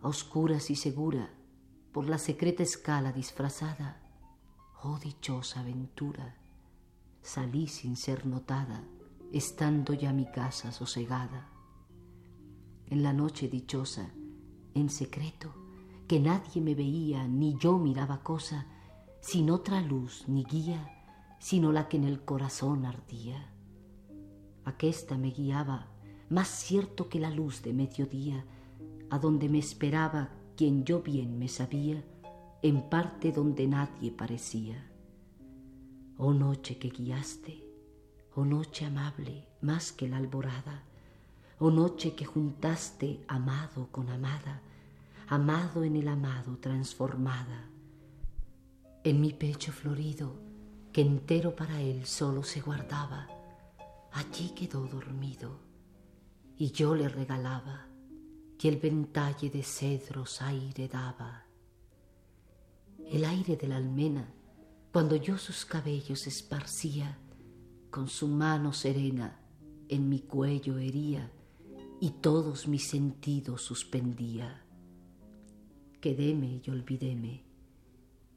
oscuras 0.00 0.70
y 0.70 0.74
segura, 0.74 1.34
por 1.92 2.08
la 2.08 2.16
secreta 2.16 2.62
escala 2.62 3.12
disfrazada, 3.12 4.00
oh 4.82 4.98
dichosa 4.98 5.62
ventura, 5.62 6.36
salí 7.20 7.66
sin 7.66 7.96
ser 7.96 8.24
notada, 8.24 8.82
estando 9.34 9.92
ya 9.92 10.14
mi 10.14 10.30
casa 10.30 10.72
sosegada. 10.72 11.50
En 12.86 13.02
la 13.02 13.12
noche 13.12 13.48
dichosa, 13.48 14.08
en 14.74 14.88
secreto, 14.88 15.61
que 16.06 16.20
nadie 16.20 16.60
me 16.60 16.74
veía 16.74 17.26
ni 17.26 17.56
yo 17.58 17.78
miraba 17.78 18.22
cosa, 18.22 18.66
sin 19.20 19.50
otra 19.50 19.80
luz 19.80 20.24
ni 20.28 20.44
guía, 20.44 21.02
sino 21.38 21.72
la 21.72 21.88
que 21.88 21.96
en 21.96 22.04
el 22.04 22.24
corazón 22.24 22.84
ardía. 22.84 23.52
Aquesta 24.64 25.18
me 25.18 25.30
guiaba, 25.30 25.88
más 26.28 26.48
cierto 26.48 27.08
que 27.08 27.18
la 27.18 27.30
luz 27.30 27.62
de 27.62 27.72
mediodía, 27.72 28.44
a 29.10 29.18
donde 29.18 29.48
me 29.48 29.58
esperaba 29.58 30.30
quien 30.56 30.84
yo 30.84 31.02
bien 31.02 31.38
me 31.38 31.48
sabía, 31.48 32.04
en 32.62 32.88
parte 32.88 33.32
donde 33.32 33.66
nadie 33.66 34.12
parecía. 34.12 34.88
Oh 36.16 36.32
noche 36.32 36.78
que 36.78 36.90
guiaste, 36.90 37.64
oh 38.36 38.44
noche 38.44 38.84
amable, 38.84 39.48
más 39.60 39.92
que 39.92 40.08
la 40.08 40.18
alborada, 40.18 40.84
oh 41.58 41.70
noche 41.70 42.14
que 42.14 42.24
juntaste 42.24 43.24
amado 43.26 43.88
con 43.90 44.08
amada, 44.08 44.62
amado 45.32 45.82
en 45.82 45.96
el 45.96 46.08
amado 46.08 46.58
transformada. 46.58 47.66
En 49.02 49.18
mi 49.18 49.32
pecho 49.32 49.72
florido, 49.72 50.34
que 50.92 51.00
entero 51.00 51.56
para 51.56 51.80
él 51.80 52.04
solo 52.04 52.42
se 52.42 52.60
guardaba, 52.60 53.28
allí 54.12 54.50
quedó 54.50 54.86
dormido, 54.86 55.58
y 56.58 56.70
yo 56.72 56.94
le 56.94 57.08
regalaba, 57.08 57.86
y 58.60 58.68
el 58.68 58.76
ventalle 58.76 59.48
de 59.48 59.62
cedros 59.62 60.42
aire 60.42 60.86
daba. 60.86 61.46
El 63.06 63.24
aire 63.24 63.56
de 63.56 63.68
la 63.68 63.76
almena, 63.76 64.34
cuando 64.92 65.16
yo 65.16 65.38
sus 65.38 65.64
cabellos 65.64 66.26
esparcía, 66.26 67.16
con 67.90 68.06
su 68.06 68.28
mano 68.28 68.74
serena 68.74 69.40
en 69.88 70.10
mi 70.10 70.20
cuello 70.20 70.76
hería, 70.76 71.32
y 72.02 72.10
todos 72.20 72.68
mis 72.68 72.86
sentidos 72.86 73.62
suspendía 73.62 74.61
quedéme 76.02 76.60
y 76.64 76.70
olvidéme. 76.70 77.44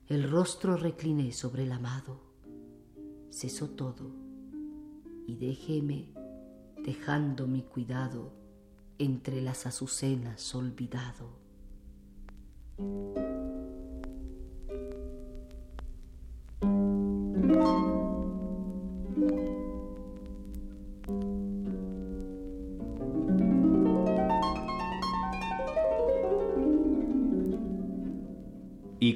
El 0.08 0.30
rostro 0.30 0.78
recliné 0.78 1.32
sobre 1.32 1.64
el 1.64 1.72
amado, 1.72 2.22
cesó 3.32 3.72
todo 3.72 4.12
y 5.26 5.36
déjeme 5.36 6.14
dejando 6.84 7.48
mi 7.48 7.64
cuidado 7.64 8.32
entre 9.00 9.42
las 9.42 9.66
azucenas 9.66 10.54
olvidado. 10.54 11.40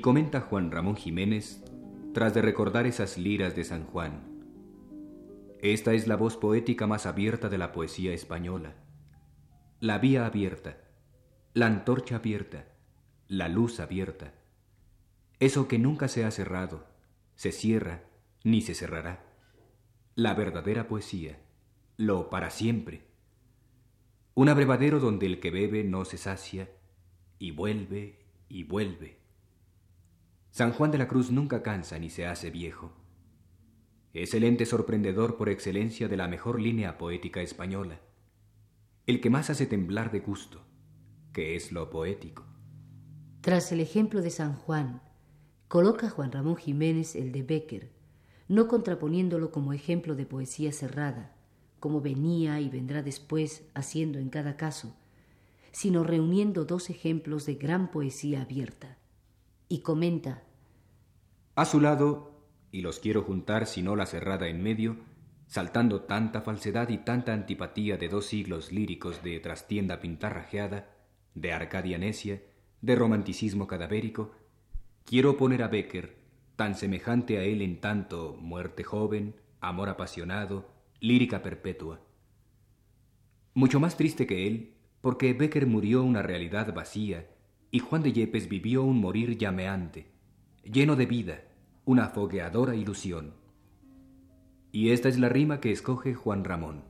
Comenta 0.01 0.39
Juan 0.39 0.71
Ramón 0.71 0.95
Jiménez, 0.95 1.62
tras 2.13 2.33
de 2.33 2.41
recordar 2.41 2.85
esas 2.85 3.17
liras 3.17 3.55
de 3.55 3.65
San 3.65 3.85
Juan. 3.85 4.21
Esta 5.62 5.93
es 5.93 6.07
la 6.07 6.15
voz 6.15 6.38
poética 6.38 6.88
más 6.88 7.05
abierta 7.05 7.49
de 7.49 7.57
la 7.57 7.73
poesía 7.73 8.13
española. 8.13 8.75
La 9.81 9.97
vía 9.99 10.25
abierta, 10.25 10.77
la 11.53 11.65
antorcha 11.65 12.15
abierta, 12.15 12.65
la 13.27 13.49
luz 13.49 13.81
abierta. 13.81 14.33
Eso 15.39 15.67
que 15.67 15.79
nunca 15.79 16.07
se 16.07 16.23
ha 16.23 16.31
cerrado, 16.31 16.88
se 17.35 17.51
cierra, 17.51 18.03
ni 18.45 18.62
se 18.62 18.75
cerrará. 18.75 19.25
La 20.15 20.33
verdadera 20.33 20.88
poesía, 20.88 21.39
lo 21.97 22.29
para 22.29 22.51
siempre. 22.51 23.01
Un 24.33 24.47
abrevadero 24.47 25.01
donde 25.01 25.25
el 25.25 25.41
que 25.41 25.51
bebe 25.51 25.83
no 25.83 26.05
se 26.05 26.17
sacia, 26.17 26.69
y 27.38 27.51
vuelve 27.51 28.19
y 28.47 28.63
vuelve 28.63 29.18
San 30.51 30.73
Juan 30.73 30.91
de 30.91 30.97
la 30.97 31.07
Cruz 31.07 31.31
nunca 31.31 31.62
cansa 31.62 31.99
ni 31.99 32.09
se 32.09 32.25
hace 32.25 32.49
viejo. 32.49 32.91
Es 34.13 34.33
el 34.33 34.43
ente 34.43 34.65
sorprendedor 34.65 35.38
por 35.38 35.47
excelencia 35.47 36.07
de 36.07 36.17
la 36.17 36.27
mejor 36.27 36.59
línea 36.59 36.97
poética 36.97 37.41
española, 37.41 37.99
el 39.05 39.21
que 39.21 39.29
más 39.29 39.49
hace 39.51 39.67
temblar 39.67 40.12
de 40.12 40.19
gusto, 40.21 40.62
que 41.33 41.55
es 41.55 41.71
lo 41.71 41.89
poético. 41.91 42.45
Tras 43.41 43.71
el 43.71 43.79
ejemplo 43.79 44.21
de 44.21 44.31
San 44.31 44.55
Juan, 44.55 45.01
coloca 45.67 46.09
Juan 46.09 46.31
Ramón 46.31 46.57
Jiménez 46.57 47.15
el 47.15 47.31
de 47.31 47.43
Becker, 47.43 47.91
no 48.47 48.67
contraponiéndolo 48.67 49.51
como 49.51 49.73
ejemplo 49.73 50.15
de 50.15 50.25
poesía 50.25 50.71
cerrada, 50.71 51.35
como 51.79 52.01
venía 52.01 52.59
y 52.59 52.69
vendrá 52.69 53.03
después 53.03 53.69
haciendo 53.75 54.17
en 54.17 54.29
cada 54.29 54.57
caso, 54.57 54.95
sino 55.71 56.03
reuniendo 56.03 56.65
dos 56.65 56.89
ejemplos 56.89 57.45
de 57.45 57.55
gran 57.55 57.91
poesía 57.91 58.41
abierta 58.41 58.98
y 59.69 59.82
comenta. 59.82 60.43
A 61.55 61.65
su 61.65 61.79
lado, 61.79 62.43
y 62.71 62.82
los 62.82 62.99
quiero 62.99 63.21
juntar 63.21 63.67
si 63.67 63.84
no 63.84 63.95
la 63.95 64.08
cerrada 64.08 64.47
en 64.47 64.63
medio, 64.63 64.97
saltando 65.47 66.01
tanta 66.01 66.41
falsedad 66.41 66.89
y 66.89 66.97
tanta 66.97 67.34
antipatía 67.34 67.97
de 67.97 68.10
dos 68.10 68.25
siglos 68.25 68.71
líricos 68.71 69.23
de 69.23 69.39
trastienda 69.39 69.99
pintarrajeada, 69.99 70.89
de 71.36 71.53
Arcadia 71.53 71.99
necia, 71.99 72.41
de 72.82 72.95
romanticismo 72.95 73.67
cadavérico, 73.67 74.32
quiero 75.05 75.38
poner 75.38 75.62
a 75.62 75.67
Becker, 75.67 76.17
tan 76.55 76.75
semejante 76.75 77.38
a 77.38 77.43
él 77.43 77.62
en 77.62 77.79
tanto 77.79 78.36
muerte 78.39 78.84
joven, 78.84 79.36
amor 79.62 79.89
apasionado, 79.89 80.67
lírica 80.99 81.43
perpetua. 81.43 82.01
Mucho 83.53 83.79
más 83.79 83.97
triste 83.97 84.25
que 84.25 84.47
él, 84.47 84.73
porque 85.01 85.34
Becker 85.34 85.67
murió 85.67 86.03
una 86.03 86.21
realidad 86.23 86.73
vacía 86.73 87.27
y 87.71 87.79
Juan 87.79 88.01
de 88.01 88.13
Yepes 88.13 88.49
vivió 88.49 88.84
un 88.84 88.99
morir 88.99 89.38
llameante, 89.38 90.08
lleno 90.63 90.95
de 90.95 91.05
vida, 91.05 91.41
una 91.86 92.08
fogueadora 92.10 92.75
ilusión. 92.75 93.34
Y 94.71 94.89
esta 94.91 95.10
es 95.10 95.19
la 95.19 95.29
rima 95.29 95.60
que 95.60 95.71
escoge 95.71 96.13
Juan 96.13 96.43
Ramón. 96.43 96.84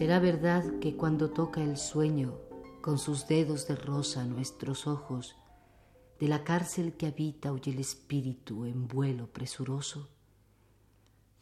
Será 0.00 0.18
verdad 0.18 0.78
que 0.80 0.96
cuando 0.96 1.28
toca 1.28 1.62
el 1.62 1.76
sueño 1.76 2.38
con 2.80 2.98
sus 2.98 3.28
dedos 3.28 3.68
de 3.68 3.76
rosa 3.76 4.24
nuestros 4.24 4.86
ojos, 4.86 5.36
de 6.18 6.26
la 6.26 6.42
cárcel 6.42 6.94
que 6.94 7.06
habita 7.06 7.52
huye 7.52 7.70
el 7.70 7.80
espíritu 7.80 8.64
en 8.64 8.88
vuelo 8.88 9.30
presuroso. 9.30 10.08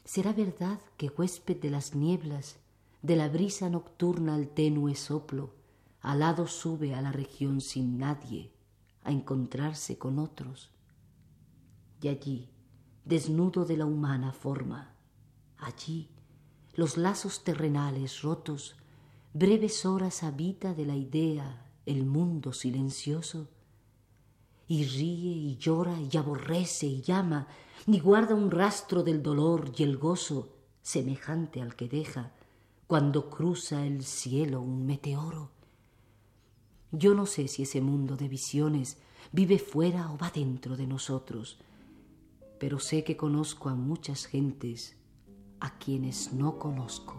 ¿Será 0.05 0.33
verdad 0.33 0.81
que 0.97 1.07
huésped 1.07 1.61
de 1.61 1.71
las 1.71 1.95
nieblas, 1.95 2.57
de 3.01 3.15
la 3.15 3.29
brisa 3.29 3.71
nocturna 3.71 4.35
al 4.35 4.49
tenue 4.49 4.97
soplo, 4.97 5.55
alado 6.01 6.49
sube 6.49 6.97
a 6.97 7.01
la 7.01 7.13
región 7.13 7.61
sin 7.61 7.97
nadie 7.97 8.51
a 9.05 9.13
encontrarse 9.13 9.99
con 9.99 10.19
otros? 10.19 10.73
Y 12.03 12.09
allí, 12.09 12.51
desnudo 13.05 13.65
de 13.65 13.77
la 13.77 13.87
humana 13.87 14.33
forma, 14.33 14.97
allí, 15.59 16.11
los 16.79 16.97
lazos 16.97 17.43
terrenales 17.43 18.23
rotos, 18.23 18.77
breves 19.35 19.85
horas 19.85 20.23
habita 20.23 20.75
de 20.75 20.87
la 20.87 20.95
idea 20.95 21.67
el 21.87 22.07
mundo 22.07 22.53
silencioso, 22.53 23.49
y 24.69 24.85
ríe 24.85 25.33
y 25.33 25.57
llora 25.57 26.01
y 26.01 26.17
aborrece 26.17 26.87
y 26.87 27.03
llama, 27.03 27.49
y 27.85 27.99
guarda 27.99 28.37
un 28.37 28.53
rastro 28.53 29.03
del 29.03 29.25
dolor 29.25 29.73
y 29.77 29.83
el 29.83 29.97
gozo 29.97 30.55
semejante 30.81 31.61
al 31.61 31.75
que 31.75 31.89
deja 31.89 32.31
cuando 32.87 33.29
cruza 33.29 33.85
el 33.85 34.05
cielo 34.05 34.61
un 34.61 34.87
meteoro. 34.87 35.51
Yo 36.93 37.13
no 37.13 37.27
sé 37.27 37.49
si 37.49 37.65
ese 37.65 37.81
mundo 37.81 38.17
de 38.17 38.29
visiones 38.29 38.99
vive 39.33 39.59
fuera 39.59 40.13
o 40.13 40.17
va 40.17 40.31
dentro 40.31 40.77
de 40.77 40.87
nosotros, 40.87 41.59
pero 42.61 42.79
sé 42.79 43.03
que 43.03 43.17
conozco 43.17 43.69
a 43.69 43.75
muchas 43.75 44.27
gentes 44.27 44.95
a 45.61 45.79
quienes 45.79 46.33
no 46.33 46.59
conozco. 46.59 47.19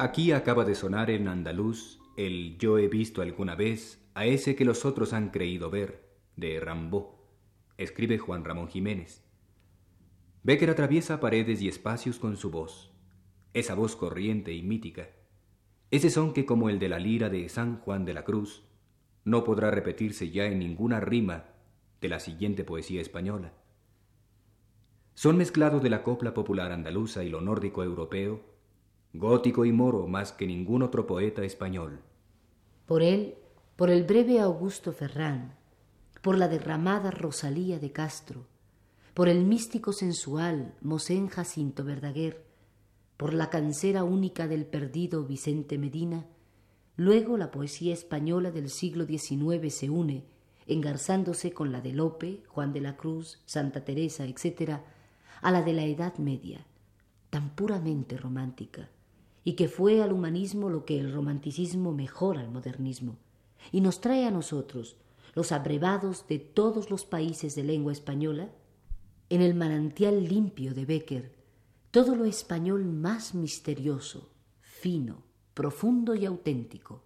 Aquí 0.00 0.32
acaba 0.32 0.64
de 0.64 0.76
sonar 0.76 1.10
en 1.10 1.26
andaluz 1.26 1.98
el 2.16 2.56
Yo 2.58 2.78
he 2.78 2.88
visto 2.88 3.20
alguna 3.20 3.56
vez 3.56 4.00
a 4.14 4.26
ese 4.26 4.56
que 4.56 4.64
los 4.64 4.84
otros 4.84 5.12
han 5.12 5.30
creído 5.30 5.70
ver, 5.70 6.08
de 6.36 6.60
Rambó, 6.60 7.18
escribe 7.76 8.18
Juan 8.18 8.44
Ramón 8.44 8.68
Jiménez. 8.68 9.27
Becker 10.48 10.70
atraviesa 10.70 11.20
paredes 11.20 11.60
y 11.60 11.68
espacios 11.68 12.18
con 12.18 12.38
su 12.38 12.50
voz, 12.50 12.90
esa 13.52 13.74
voz 13.74 13.96
corriente 13.96 14.54
y 14.54 14.62
mítica, 14.62 15.10
ese 15.90 16.08
son 16.08 16.32
que 16.32 16.46
como 16.46 16.70
el 16.70 16.78
de 16.78 16.88
la 16.88 16.98
lira 16.98 17.28
de 17.28 17.46
San 17.50 17.80
Juan 17.80 18.06
de 18.06 18.14
la 18.14 18.24
Cruz, 18.24 18.64
no 19.24 19.44
podrá 19.44 19.70
repetirse 19.70 20.30
ya 20.30 20.46
en 20.46 20.58
ninguna 20.58 21.00
rima 21.00 21.44
de 22.00 22.08
la 22.08 22.18
siguiente 22.18 22.64
poesía 22.64 23.02
española. 23.02 23.52
Son 25.12 25.36
mezclados 25.36 25.82
de 25.82 25.90
la 25.90 26.02
copla 26.02 26.32
popular 26.32 26.72
andaluza 26.72 27.22
y 27.24 27.28
lo 27.28 27.42
nórdico 27.42 27.84
europeo, 27.84 28.40
gótico 29.12 29.66
y 29.66 29.72
moro 29.72 30.06
más 30.06 30.32
que 30.32 30.46
ningún 30.46 30.82
otro 30.82 31.06
poeta 31.06 31.44
español. 31.44 32.00
Por 32.86 33.02
él, 33.02 33.34
por 33.76 33.90
el 33.90 34.04
breve 34.04 34.40
Augusto 34.40 34.94
Ferrán, 34.94 35.58
por 36.22 36.38
la 36.38 36.48
derramada 36.48 37.10
Rosalía 37.10 37.78
de 37.78 37.92
Castro, 37.92 38.46
por 39.18 39.28
el 39.28 39.44
místico 39.44 39.92
sensual 39.92 40.76
Mosén 40.80 41.26
Jacinto 41.26 41.82
Verdaguer, 41.82 42.44
por 43.16 43.34
la 43.34 43.50
cancera 43.50 44.04
única 44.04 44.46
del 44.46 44.64
perdido 44.64 45.24
Vicente 45.24 45.76
Medina, 45.76 46.24
luego 46.94 47.36
la 47.36 47.50
poesía 47.50 47.92
española 47.92 48.52
del 48.52 48.70
siglo 48.70 49.06
XIX 49.06 49.74
se 49.74 49.90
une, 49.90 50.22
engarzándose 50.68 51.52
con 51.52 51.72
la 51.72 51.80
de 51.80 51.94
Lope, 51.94 52.44
Juan 52.46 52.72
de 52.72 52.80
la 52.80 52.96
Cruz, 52.96 53.40
Santa 53.44 53.84
Teresa, 53.84 54.24
etc., 54.24 54.82
a 55.42 55.50
la 55.50 55.62
de 55.62 55.72
la 55.72 55.84
Edad 55.84 56.16
Media, 56.18 56.64
tan 57.30 57.50
puramente 57.56 58.16
romántica, 58.16 58.88
y 59.42 59.54
que 59.54 59.66
fue 59.66 60.00
al 60.00 60.12
humanismo 60.12 60.70
lo 60.70 60.84
que 60.84 61.00
el 61.00 61.12
romanticismo 61.12 61.90
mejora 61.90 62.42
al 62.42 62.52
modernismo, 62.52 63.16
y 63.72 63.80
nos 63.80 64.00
trae 64.00 64.26
a 64.26 64.30
nosotros, 64.30 64.94
los 65.34 65.50
abrevados 65.50 66.28
de 66.28 66.38
todos 66.38 66.88
los 66.88 67.04
países 67.04 67.56
de 67.56 67.64
lengua 67.64 67.90
española, 67.90 68.52
en 69.30 69.42
el 69.42 69.54
manantial 69.54 70.24
limpio 70.24 70.72
de 70.72 70.86
Becker, 70.86 71.34
todo 71.90 72.14
lo 72.14 72.24
español 72.24 72.84
más 72.86 73.34
misterioso, 73.34 74.32
fino, 74.60 75.22
profundo 75.52 76.14
y 76.14 76.24
auténtico. 76.24 77.04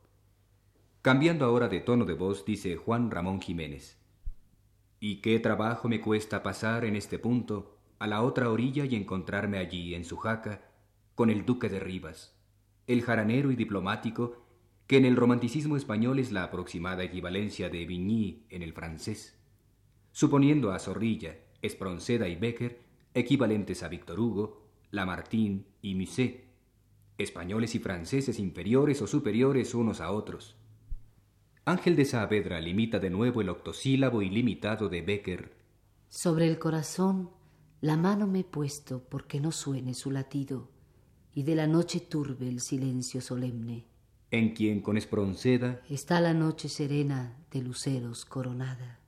Cambiando 1.03 1.45
ahora 1.45 1.69
de 1.69 1.81
tono 1.81 2.05
de 2.05 2.15
voz, 2.15 2.45
dice 2.45 2.77
Juan 2.77 3.11
Ramón 3.11 3.41
Jiménez. 3.41 3.99
¿Y 5.01 5.17
qué 5.17 5.41
trabajo 5.41 5.89
me 5.89 6.01
cuesta 6.01 6.45
pasar 6.45 6.85
en 6.85 6.95
este 6.95 7.19
punto 7.19 7.79
a 7.99 8.07
la 8.07 8.23
otra 8.23 8.51
orilla 8.51 8.85
y 8.85 8.95
encontrarme 8.95 9.59
allí, 9.59 9.95
en 9.97 10.05
su 10.05 10.17
jaca, 10.17 10.63
con 11.17 11.29
el 11.29 11.45
duque 11.45 11.69
de 11.69 11.81
Rivas, 11.81 12.37
el 12.87 13.03
jaranero 13.03 13.51
y 13.51 13.57
diplomático 13.57 14.45
que 14.87 14.97
en 14.97 15.05
el 15.05 15.17
romanticismo 15.17 15.77
español 15.77 16.21
es 16.21 16.31
la 16.31 16.45
aproximada 16.45 17.03
equivalencia 17.03 17.69
de 17.69 17.85
Vigny 17.85 18.47
en 18.49 18.63
el 18.63 18.73
francés, 18.73 19.39
suponiendo 20.13 20.73
a 20.73 20.79
Zorrilla, 20.79 21.37
Espronceda 21.63 22.29
y 22.29 22.35
Becker, 22.35 22.81
equivalentes 23.15 23.85
a 23.85 23.89
Víctor 23.89 24.19
Hugo, 24.19 24.63
Lamartine 24.91 25.65
y 25.81 25.95
Musset, 25.95 26.45
españoles 27.17 27.77
y 27.77 27.79
franceses 27.79 28.39
inferiores 28.41 29.01
o 29.01 29.07
superiores 29.07 29.75
unos 29.75 30.01
a 30.01 30.11
otros. 30.11 30.57
Ángel 31.65 31.95
de 31.95 32.05
Saavedra 32.05 32.61
limita 32.61 32.99
de 32.99 33.11
nuevo 33.11 33.41
el 33.41 33.49
octosílabo 33.49 34.23
ilimitado 34.23 34.89
de 34.89 35.03
Becker. 35.03 35.57
Sobre 36.09 36.49
el 36.49 36.59
corazón 36.59 37.31
la 37.81 37.97
mano 37.97 38.27
me 38.27 38.41
he 38.41 38.45
puesto 38.45 39.05
porque 39.09 39.41
no 39.41 39.53
suene 39.53 39.95
su 39.95 40.11
latido 40.11 40.69
y 41.35 41.45
de 41.45 41.55
la 41.55 41.69
noche 41.69 42.01
turbe 42.01 42.49
el 42.49 42.61
silencio 42.61 43.21
solemne. 43.21 43.87
En 44.33 44.55
quien 44.55 44.81
con 44.81 44.97
Espronceda 44.97 45.81
está 45.89 46.21
la 46.21 46.35
noche 46.35 46.69
serena 46.69 47.39
de 47.51 47.63
luceros 47.63 48.25
coronada. 48.25 48.99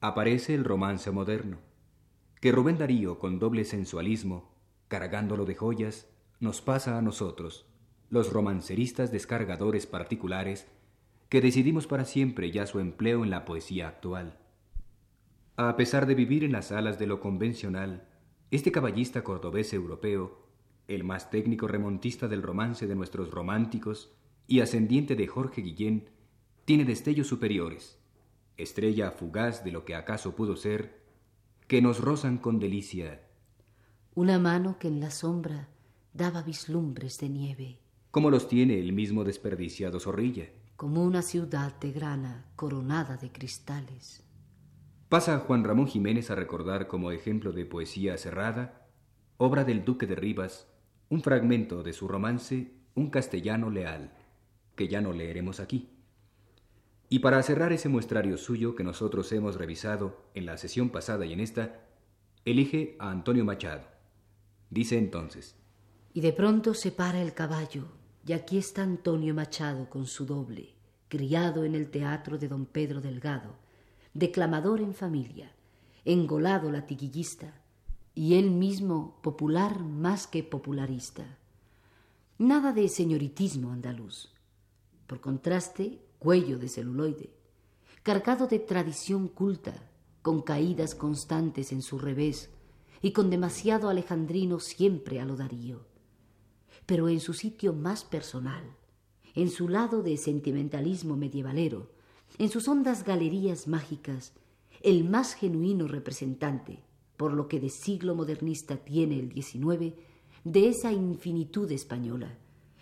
Aparece 0.00 0.54
el 0.54 0.64
romance 0.64 1.10
moderno 1.10 1.69
que 2.40 2.52
Rubén 2.52 2.78
Darío, 2.78 3.18
con 3.18 3.38
doble 3.38 3.64
sensualismo, 3.64 4.50
cargándolo 4.88 5.44
de 5.44 5.54
joyas, 5.54 6.08
nos 6.40 6.62
pasa 6.62 6.96
a 6.96 7.02
nosotros, 7.02 7.66
los 8.08 8.32
romanceristas 8.32 9.12
descargadores 9.12 9.86
particulares, 9.86 10.66
que 11.28 11.42
decidimos 11.42 11.86
para 11.86 12.06
siempre 12.06 12.50
ya 12.50 12.66
su 12.66 12.80
empleo 12.80 13.24
en 13.24 13.30
la 13.30 13.44
poesía 13.44 13.88
actual. 13.88 14.38
A 15.56 15.76
pesar 15.76 16.06
de 16.06 16.14
vivir 16.14 16.42
en 16.42 16.52
las 16.52 16.72
alas 16.72 16.98
de 16.98 17.06
lo 17.06 17.20
convencional, 17.20 18.08
este 18.50 18.72
caballista 18.72 19.22
cordobés 19.22 19.74
europeo, 19.74 20.48
el 20.88 21.04
más 21.04 21.30
técnico 21.30 21.68
remontista 21.68 22.26
del 22.26 22.42
romance 22.42 22.86
de 22.86 22.94
nuestros 22.94 23.30
románticos 23.30 24.12
y 24.46 24.60
ascendiente 24.60 25.14
de 25.14 25.26
Jorge 25.28 25.60
Guillén, 25.60 26.08
tiene 26.64 26.86
destellos 26.86 27.28
superiores, 27.28 27.98
estrella 28.56 29.10
fugaz 29.10 29.62
de 29.62 29.72
lo 29.72 29.84
que 29.84 29.94
acaso 29.94 30.34
pudo 30.34 30.56
ser 30.56 30.99
que 31.70 31.80
nos 31.80 32.00
rozan 32.00 32.38
con 32.38 32.58
delicia. 32.58 33.20
Una 34.16 34.40
mano 34.40 34.76
que 34.80 34.88
en 34.88 34.98
la 34.98 35.12
sombra 35.12 35.68
daba 36.12 36.42
vislumbres 36.42 37.18
de 37.20 37.28
nieve. 37.28 37.78
Como 38.10 38.28
los 38.28 38.48
tiene 38.48 38.80
el 38.80 38.92
mismo 38.92 39.22
desperdiciado 39.22 40.00
Zorrilla. 40.00 40.48
Como 40.74 41.04
una 41.04 41.22
ciudad 41.22 41.78
de 41.78 41.92
grana 41.92 42.46
coronada 42.56 43.18
de 43.18 43.30
cristales. 43.30 44.24
Pasa 45.08 45.38
Juan 45.38 45.62
Ramón 45.62 45.86
Jiménez 45.86 46.32
a 46.32 46.34
recordar 46.34 46.88
como 46.88 47.12
ejemplo 47.12 47.52
de 47.52 47.64
poesía 47.66 48.18
cerrada, 48.18 48.88
obra 49.36 49.62
del 49.62 49.84
Duque 49.84 50.08
de 50.08 50.16
Rivas, 50.16 50.66
un 51.08 51.22
fragmento 51.22 51.84
de 51.84 51.92
su 51.92 52.08
romance 52.08 52.74
Un 52.96 53.10
castellano 53.10 53.70
leal, 53.70 54.12
que 54.74 54.88
ya 54.88 55.00
no 55.00 55.12
leeremos 55.12 55.60
aquí. 55.60 55.99
Y 57.12 57.18
para 57.18 57.42
cerrar 57.42 57.72
ese 57.72 57.88
muestrario 57.88 58.38
suyo 58.38 58.76
que 58.76 58.84
nosotros 58.84 59.32
hemos 59.32 59.56
revisado 59.56 60.22
en 60.32 60.46
la 60.46 60.56
sesión 60.56 60.90
pasada 60.90 61.26
y 61.26 61.32
en 61.32 61.40
esta, 61.40 61.80
elige 62.44 62.94
a 63.00 63.10
Antonio 63.10 63.44
Machado. 63.44 63.82
Dice 64.70 64.96
entonces. 64.96 65.56
Y 66.14 66.20
de 66.20 66.32
pronto 66.32 66.72
se 66.72 66.92
para 66.92 67.20
el 67.20 67.34
caballo, 67.34 67.88
y 68.24 68.32
aquí 68.32 68.58
está 68.58 68.84
Antonio 68.84 69.34
Machado 69.34 69.90
con 69.90 70.06
su 70.06 70.24
doble, 70.24 70.76
criado 71.08 71.64
en 71.64 71.74
el 71.74 71.90
teatro 71.90 72.38
de 72.38 72.46
don 72.46 72.64
Pedro 72.64 73.00
Delgado, 73.00 73.56
declamador 74.14 74.80
en 74.80 74.94
familia, 74.94 75.50
engolado 76.04 76.70
latiguillista, 76.70 77.60
y 78.14 78.34
él 78.36 78.52
mismo 78.52 79.18
popular 79.20 79.80
más 79.80 80.28
que 80.28 80.44
popularista. 80.44 81.38
Nada 82.38 82.72
de 82.72 82.88
señoritismo 82.88 83.72
andaluz. 83.72 84.32
Por 85.08 85.20
contraste, 85.20 85.98
cuello 86.20 86.58
de 86.58 86.68
celuloide, 86.68 87.30
cargado 88.02 88.46
de 88.46 88.58
tradición 88.58 89.26
culta, 89.26 89.90
con 90.20 90.42
caídas 90.42 90.94
constantes 90.94 91.72
en 91.72 91.80
su 91.80 91.98
revés 91.98 92.50
y 93.00 93.12
con 93.12 93.30
demasiado 93.30 93.88
alejandrino 93.88 94.60
siempre 94.60 95.18
a 95.18 95.24
lo 95.24 95.34
Darío. 95.34 95.88
pero 96.84 97.08
en 97.08 97.20
su 97.20 97.32
sitio 97.32 97.72
más 97.72 98.04
personal, 98.04 98.64
en 99.34 99.48
su 99.48 99.68
lado 99.68 100.02
de 100.02 100.16
sentimentalismo 100.16 101.16
medievalero, 101.16 101.90
en 102.36 102.50
sus 102.50 102.68
hondas 102.68 103.04
galerías 103.04 103.66
mágicas, 103.66 104.34
el 104.82 105.08
más 105.08 105.34
genuino 105.34 105.88
representante, 105.88 106.82
por 107.16 107.32
lo 107.32 107.48
que 107.48 107.60
de 107.60 107.70
siglo 107.70 108.14
modernista 108.14 108.76
tiene 108.76 109.18
el 109.20 109.32
XIX, 109.32 109.94
de 110.44 110.68
esa 110.68 110.92
infinitud 110.92 111.70
española, 111.70 112.36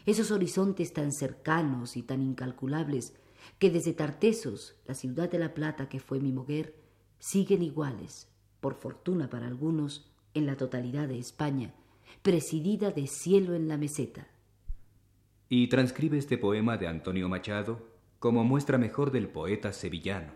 esos 0.06 0.30
horizontes 0.30 0.92
tan 0.92 1.12
cercanos 1.12 1.96
y 1.96 2.02
tan 2.02 2.22
incalculables 2.22 3.14
que 3.58 3.70
desde 3.70 3.92
Tartesos, 3.92 4.76
la 4.86 4.94
ciudad 4.94 5.30
de 5.30 5.38
la 5.38 5.54
plata 5.54 5.88
que 5.88 6.00
fue 6.00 6.20
mi 6.20 6.32
moguer, 6.32 6.74
siguen 7.18 7.62
iguales, 7.62 8.28
por 8.60 8.74
fortuna 8.74 9.30
para 9.30 9.46
algunos, 9.46 10.10
en 10.34 10.46
la 10.46 10.56
totalidad 10.56 11.08
de 11.08 11.18
España, 11.18 11.74
presidida 12.22 12.90
de 12.90 13.06
cielo 13.06 13.54
en 13.54 13.68
la 13.68 13.76
meseta. 13.76 14.28
Y 15.48 15.68
transcribe 15.68 16.18
este 16.18 16.38
poema 16.38 16.76
de 16.76 16.86
Antonio 16.86 17.28
Machado 17.28 17.88
como 18.18 18.44
muestra 18.44 18.78
mejor 18.78 19.10
del 19.10 19.28
poeta 19.28 19.72
sevillano. 19.72 20.32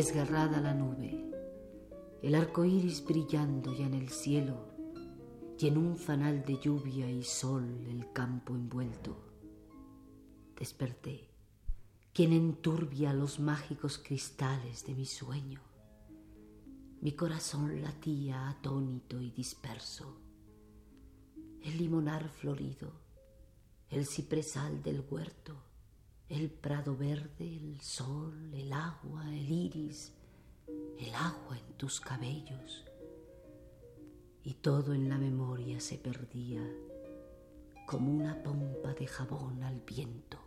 Desgarrada 0.00 0.62
la 0.62 0.72
nube, 0.72 1.30
el 2.22 2.34
arco 2.34 2.64
iris 2.64 3.04
brillando 3.04 3.74
ya 3.74 3.84
en 3.84 3.92
el 3.92 4.08
cielo, 4.08 4.56
y 5.58 5.66
en 5.66 5.76
un 5.76 5.94
fanal 5.94 6.42
de 6.42 6.58
lluvia 6.58 7.10
y 7.10 7.22
sol 7.22 7.86
el 7.86 8.10
campo 8.10 8.54
envuelto. 8.54 9.14
Desperté, 10.58 11.28
quien 12.14 12.32
enturbia 12.32 13.12
los 13.12 13.40
mágicos 13.40 13.98
cristales 13.98 14.86
de 14.86 14.94
mi 14.94 15.04
sueño. 15.04 15.60
Mi 17.02 17.12
corazón 17.12 17.82
latía 17.82 18.48
atónito 18.48 19.20
y 19.20 19.30
disperso. 19.30 20.16
El 21.62 21.76
limonar 21.76 22.26
florido, 22.30 22.90
el 23.90 24.06
cipresal 24.06 24.82
del 24.82 25.04
huerto, 25.10 25.56
el 26.30 26.48
prado 26.48 26.96
verde, 26.96 27.28
el 27.40 27.80
sol, 27.80 28.54
el 28.54 28.72
agua, 28.72 29.24
el 29.28 29.50
iris, 29.50 30.12
el 30.98 31.12
agua 31.14 31.58
en 31.58 31.74
tus 31.76 32.00
cabellos. 32.00 32.84
Y 34.44 34.54
todo 34.54 34.94
en 34.94 35.08
la 35.08 35.18
memoria 35.18 35.80
se 35.80 35.98
perdía 35.98 36.62
como 37.86 38.12
una 38.12 38.40
pompa 38.42 38.94
de 38.94 39.06
jabón 39.08 39.64
al 39.64 39.80
viento. 39.80 40.38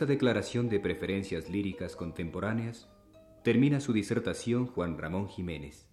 Esta 0.00 0.10
declaración 0.10 0.70
de 0.70 0.80
preferencias 0.80 1.50
líricas 1.50 1.94
contemporáneas, 1.94 2.88
termina 3.44 3.80
su 3.80 3.92
disertación 3.92 4.66
Juan 4.66 4.96
Ramón 4.96 5.28
Jiménez. 5.28 5.88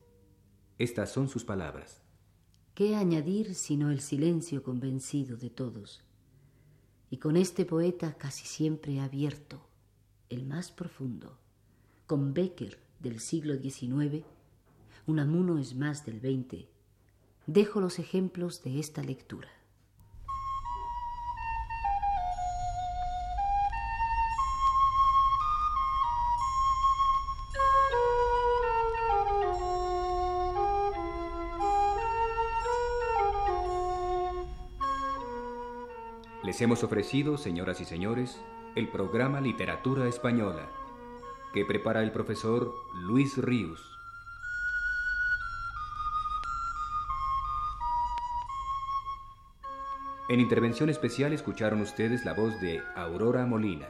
Estas 0.77 1.11
son 1.11 1.27
sus 1.27 1.43
palabras. 1.43 2.01
¿Qué 2.73 2.95
añadir 2.95 3.53
sino 3.53 3.91
el 3.91 3.99
silencio 3.99 4.63
convencido 4.63 5.35
de 5.35 5.49
todos? 5.49 6.05
Y 7.09 7.17
con 7.17 7.35
este 7.35 7.65
poeta 7.65 8.13
casi 8.17 8.47
siempre 8.47 9.01
abierto, 9.01 9.67
el 10.29 10.45
más 10.45 10.71
profundo, 10.71 11.37
con 12.05 12.33
Becker 12.33 12.79
del 13.01 13.19
siglo 13.19 13.57
XIX, 13.57 14.23
Unamuno 15.05 15.59
es 15.59 15.75
más 15.75 16.05
del 16.05 16.21
XX, 16.21 16.63
dejo 17.45 17.81
los 17.81 17.99
ejemplos 17.99 18.63
de 18.63 18.79
esta 18.79 19.03
lectura. 19.03 19.49
Les 36.57 36.63
hemos 36.63 36.83
ofrecido, 36.83 37.37
señoras 37.37 37.81
y 37.81 37.85
señores, 37.85 38.41
el 38.75 38.87
programa 38.89 39.39
Literatura 39.41 40.07
Española, 40.07 40.67
que 41.53 41.63
prepara 41.65 42.01
el 42.01 42.11
profesor 42.11 42.73
Luis 42.95 43.37
Ríos. 43.37 43.79
En 50.29 50.39
intervención 50.39 50.89
especial 50.89 51.31
escucharon 51.31 51.79
ustedes 51.81 52.25
la 52.25 52.33
voz 52.33 52.59
de 52.59 52.81
Aurora 52.95 53.45
Molina. 53.45 53.89